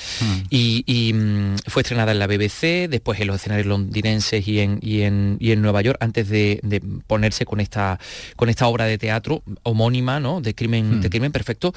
[0.50, 5.02] y, mm, fue estrenada en la BBC, después en los escenarios londinenses y en, y
[5.02, 6.62] en, Nueva York, antes de,
[7.08, 8.00] ponerse con esta,
[8.38, 10.40] con esta obra de teatro homónima, ¿no?
[10.40, 11.74] De Crimen, de Crimen Perfecto.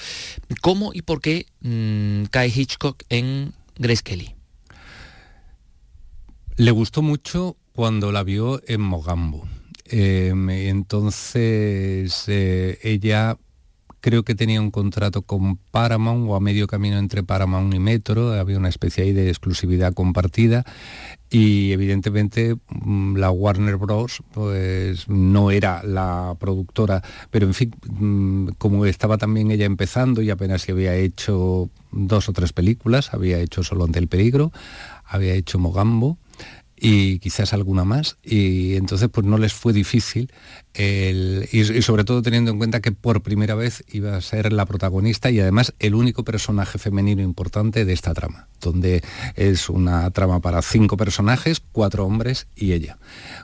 [0.60, 4.37] ¿Cómo y por qué mm, cae Hitchcock en Grace Kelly?
[6.58, 9.46] Le gustó mucho cuando la vio en Mogambo.
[9.84, 13.38] Em, entonces eh, ella
[14.00, 18.32] creo que tenía un contrato con Paramount o a medio camino entre Paramount y Metro,
[18.32, 20.64] había una especie ahí de exclusividad compartida
[21.30, 24.20] y evidentemente mm, la Warner Bros.
[24.32, 30.30] pues no era la productora, pero en fin, mm, como estaba también ella empezando y
[30.30, 34.50] apenas se había hecho dos o tres películas, había hecho Solo ante el peligro,
[35.04, 36.18] había hecho Mogambo,
[36.80, 40.30] y quizás alguna más y entonces pues no les fue difícil
[40.80, 45.30] y, sobre todo teniendo en cuenta que por primera vez iba a ser la protagonista
[45.30, 49.02] y además el único personaje femenino importante de esta trama, donde
[49.34, 52.98] es una trama para cinco personajes, cuatro hombres y ella.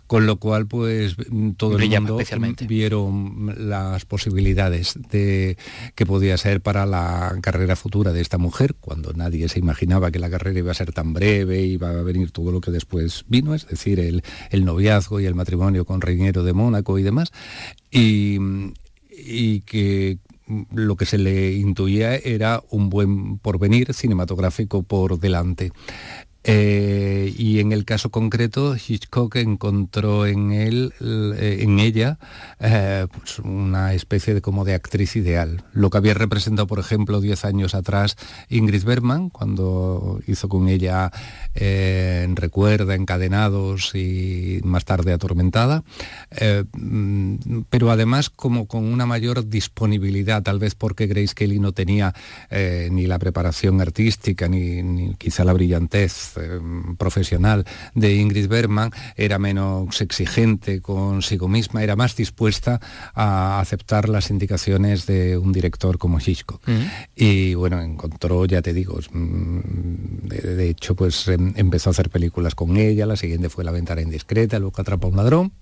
[0.07, 1.17] Con lo cual, pues
[1.57, 2.19] todo el mundo
[2.69, 5.57] vieron las posibilidades de
[5.97, 10.21] que podía ser para la carrera futura de esta mujer, cuando nadie se imaginaba que
[10.21, 13.55] la carrera iba a ser tan breve, iba a venir todo lo que después vino,
[13.55, 17.33] es decir, el, el noviazgo y el matrimonio con Reiniero de Mónaco y demás
[17.95, 20.19] y, que
[20.75, 25.73] lo que se le intuía era un buen porvenir cinematográfico por delante.
[26.47, 32.19] Eh, y en el caso concreto, Hitchcock encontró en él, eh, en ella,
[32.61, 35.65] eh, pues una especie de como de actriz ideal.
[35.73, 38.17] Lo que había representado, por ejemplo, diez años atrás
[38.51, 41.11] Ingrid Bergman, cuando hizo con ella
[41.55, 45.83] en Recuerda, Encadenados y más tarde Atormentada,
[46.73, 52.15] mm, pero además como con una mayor disponibilidad, tal vez porque Grace Kelly no tenía
[52.91, 56.61] ni la preparación artística, ni quizá la brillantez eh,
[56.99, 57.65] profesional
[57.95, 62.81] de Ingrid Bergman era menos exigente consigo misma, era más dispuesta
[63.15, 66.61] a aceptar las indicaciones de un director como Hitchcock.
[67.15, 72.55] Y bueno, encontró, ya te digo, mm, de, hecho, pues em, empezó a hacer películas
[72.55, 75.53] con ella, la siguiente fue La ventana indiscreta, luego Atrapa a un ladrón,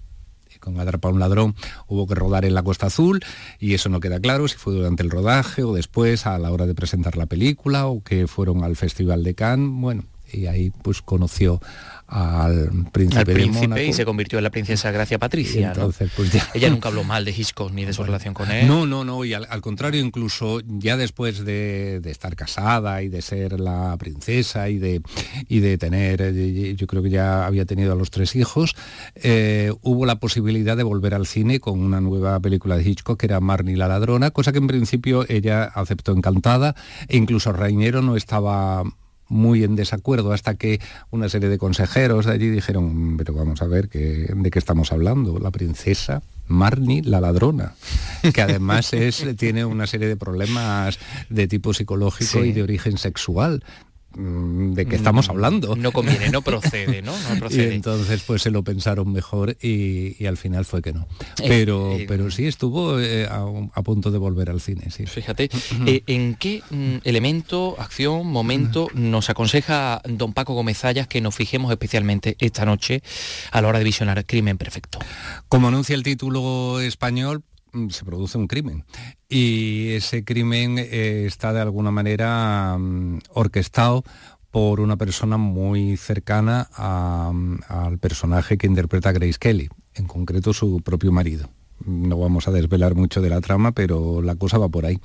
[0.63, 1.55] con Atrapa a un ladrón
[1.89, 3.21] hubo que rodar en la Costa Azul
[3.59, 6.67] y eso no queda claro si fue durante el rodaje o después a la hora
[6.67, 9.71] de presentar la película o que fueron al Festival de Cannes.
[9.73, 11.61] Bueno, y ahí pues conoció
[12.07, 15.69] al príncipe, al y se convirtió en la princesa Gracia Patricia.
[15.69, 18.67] Entonces, pues ya- Ella nunca habló mal de Hitchcock ni de su relación con él.
[18.67, 23.09] No, no, no, y al, al contrario, incluso ya después de, de estar casada y
[23.09, 25.01] de ser la princesa y de,
[25.49, 28.75] y de tener, eh, yo creo que ya había tenido a los tres hijos,
[29.15, 33.27] eh, hubo la posibilidad de volver al cine con una nueva película de Hitchcock que
[33.27, 36.75] era Marnie la ladrona, cosa que en principio ella aceptó encantada,
[37.09, 38.83] e incluso Rainero no estaba
[39.33, 40.79] muy en desacuerdo hasta que
[41.11, 44.93] una serie de consejeros de allí dijeron, pero vamos a ver que, de qué estamos
[44.93, 47.73] hablando, la princesa Marnie la ladrona,
[48.35, 50.99] que además es, tiene una serie de problemas
[51.31, 52.49] de tipo psicológico Sí.
[52.49, 53.65] y de origen sexual.
[54.17, 55.77] Mm, ¿De qué estamos hablando?
[55.77, 57.13] No conviene, no procede, ¿no?
[57.29, 57.75] No Y procede.
[57.75, 61.07] entonces pues se lo pensaron mejor y, y al final fue que no.
[61.41, 63.45] Eh, Pero, eh, pero sí estuvo eh, a,
[63.75, 65.07] a punto de volver al cine, sí.
[65.07, 65.51] Fíjate,
[65.87, 71.71] ¿en qué mm, elemento, acción, momento nos aconseja don Paco Gómez Zayas que nos fijemos
[71.71, 73.03] especialmente esta noche
[73.51, 74.99] a la hora de visionar Crimen Perfecto?
[75.49, 77.52] Como anuncia el título español, mm,
[77.91, 78.85] se produce un crimen.
[79.29, 84.05] Y ese crimen eh, está de alguna manera mm, orquestado
[84.51, 86.69] por una persona muy cercana
[87.33, 91.49] mm, al personaje que interpreta Grace Kelly, en concreto su propio marido.
[91.85, 95.01] No vamos a desvelar mucho de la trama, pero la cosa va por ahí.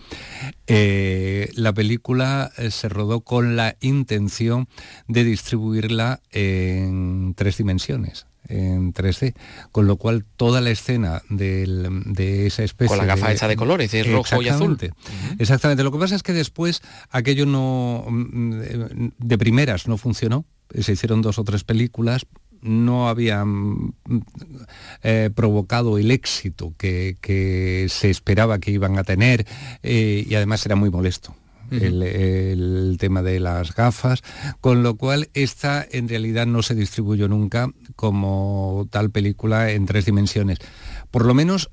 [0.68, 4.68] Eh, la película eh, se rodó con la intención
[5.08, 9.34] de distribuirla en tres dimensiones en 3D,
[9.72, 13.56] con lo cual toda la escena del- de esa especie Con la gafa esa de
[13.56, 14.74] colores, de rojo y azul.
[14.74, 15.42] Exactamente.
[15.44, 15.84] Exactamente.
[15.84, 20.46] Lo que pasa es que después aquello no mm, de primeras no funcionó.
[20.80, 22.26] Se hicieron dos o tres películas,
[22.62, 23.94] no habían mm,
[25.04, 29.46] eh, provocado el éxito que, que se esperaba que iban a tener
[29.84, 31.36] eh, y además era muy molesto.
[31.72, 34.24] El, el tema de las gafas,
[34.62, 40.06] con lo cual esta en realidad no se distribuyó nunca como tal película en tres
[40.06, 40.60] dimensiones.
[41.12, 41.70] Por lo menos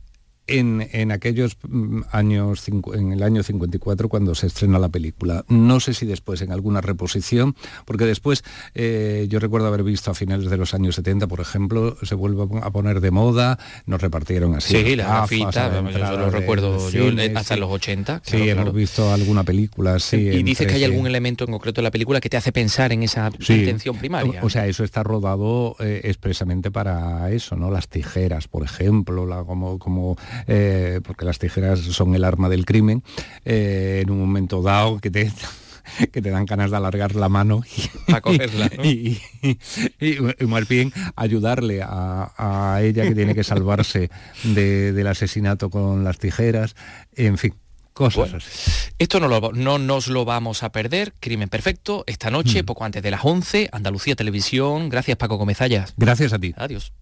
[0.46, 2.64] en, en aquellos mm, años,
[2.94, 5.44] en el año 54 cuando se estrena la película.
[5.48, 10.14] No sé si después en alguna reposición, porque después eh, yo recuerdo haber visto a
[10.14, 13.58] finales de los años 70, por ejemplo, se vuelve a pon- a poner de moda,
[13.86, 14.74] nos repartieron así.
[14.76, 17.60] Sí, la gafas la yo lo de- recuerdo yo cine, hasta sí.
[17.60, 18.20] los 80.
[18.24, 18.72] Sí, claro, hemos claro.
[18.72, 20.16] visto alguna película, sí.
[20.16, 20.84] y dices que hay 3D.
[20.92, 23.54] algún elemento en concreto en la película que te hace pensar en esa Sí.
[23.54, 24.42] intención primaria.
[24.42, 27.70] O, o sea, eso está rodado eh, expresamente para eso, ¿no?
[27.70, 32.64] Las tijeras, por ejemplo, la- como, como eh, porque las tijeras son el arma del
[32.66, 33.02] crimen,
[33.44, 35.32] eh, en un momento dado que te
[36.12, 38.84] que te dan ganas de alargar la mano y, Para cogerla, ¿no?
[38.84, 39.58] y, y-
[40.00, 44.08] y- y más bien ayudarle a, a ella que tiene que salvarse
[44.44, 46.74] de- del asesinato con las tijeras,
[47.14, 47.54] en fin,
[47.92, 48.90] cosas Bueno, así.
[48.98, 51.12] Esto no, lo- no nos lo vamos a perder.
[51.20, 52.66] Crimen Perfecto, esta noche, Mm.
[52.66, 54.88] poco antes de las 11, Andalucía Televisión.
[54.88, 55.92] Gracias, Paco Comezallas.
[55.98, 56.54] Gracias a ti.
[56.56, 56.92] Adiós.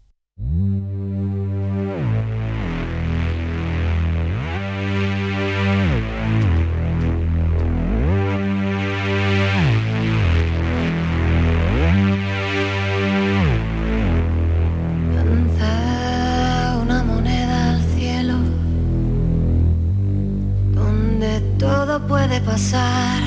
[21.92, 23.22] Todo puede pasar.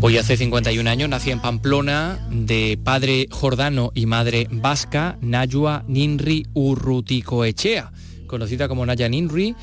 [0.00, 6.46] Hoy hace 51 años nací en Pamplona de padre jordano y madre vasca, Nayua Ninri
[6.54, 7.92] Urruticoechea,
[8.26, 9.54] conocida como Naya Ninri.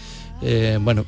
[0.41, 1.03] eh, bueno,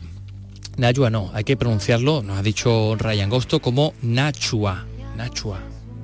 [0.76, 4.86] Nayua no, hay que pronunciarlo, nos ha dicho Ryan Gosto, como Nachua.
[5.16, 5.62] Nachua.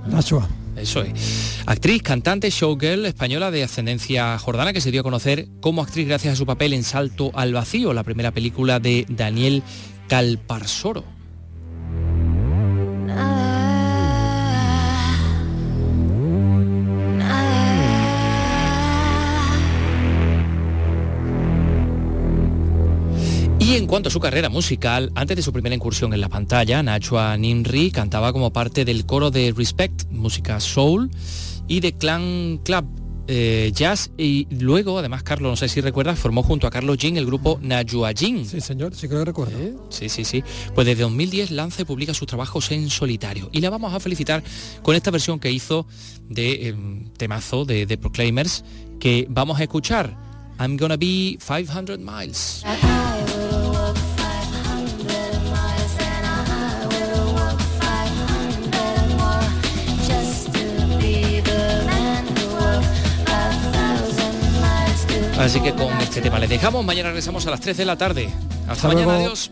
[0.08, 0.48] Nashua.
[0.78, 1.64] Eso es.
[1.66, 6.34] Actriz, cantante, showgirl española de ascendencia jordana que se dio a conocer como actriz gracias
[6.34, 9.64] a su papel en Salto al Vacío, la primera película de Daniel
[10.08, 11.03] Calparsoro.
[23.60, 26.84] Y en cuanto a su carrera musical, antes de su primera incursión en la pantalla,
[26.84, 31.10] Nachua Ninri cantaba como parte del coro de Respect, música soul,
[31.68, 36.43] y de Clan Club eh, Jazz, y luego, además, Carlos, no sé si recuerdas, formó
[36.43, 38.45] junto a Carlos Jin el grupo Najua Jin.
[38.45, 39.57] Sí, señor, sí que lo recuerdo.
[39.89, 40.43] Sí, sí, sí.
[40.73, 43.49] Pues desde 2010 lanza y publica sus trabajos en solitario.
[43.51, 44.43] Y la vamos a felicitar
[44.84, 45.88] con esta versión que hizo
[46.30, 46.76] de eh,
[47.17, 48.63] temazo de, de Proclaimers,
[48.99, 50.15] que vamos a escuchar.
[50.59, 52.63] I'm gonna be 500 miles.
[65.46, 66.84] Así que con este tema les dejamos.
[66.84, 68.32] Mañana regresamos a las 3 de la tarde.
[68.62, 69.26] Hasta, Hasta mañana, luego.
[69.26, 69.52] adiós.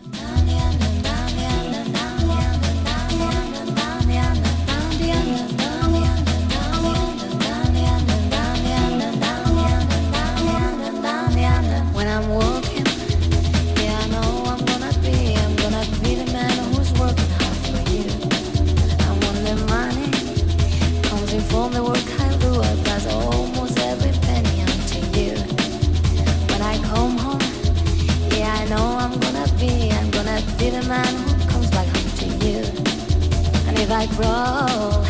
[34.18, 35.02] roll.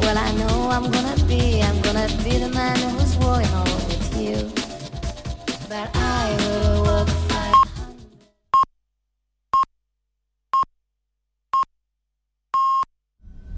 [0.00, 2.87] Well, I know I'm gonna be, I'm gonna be the man.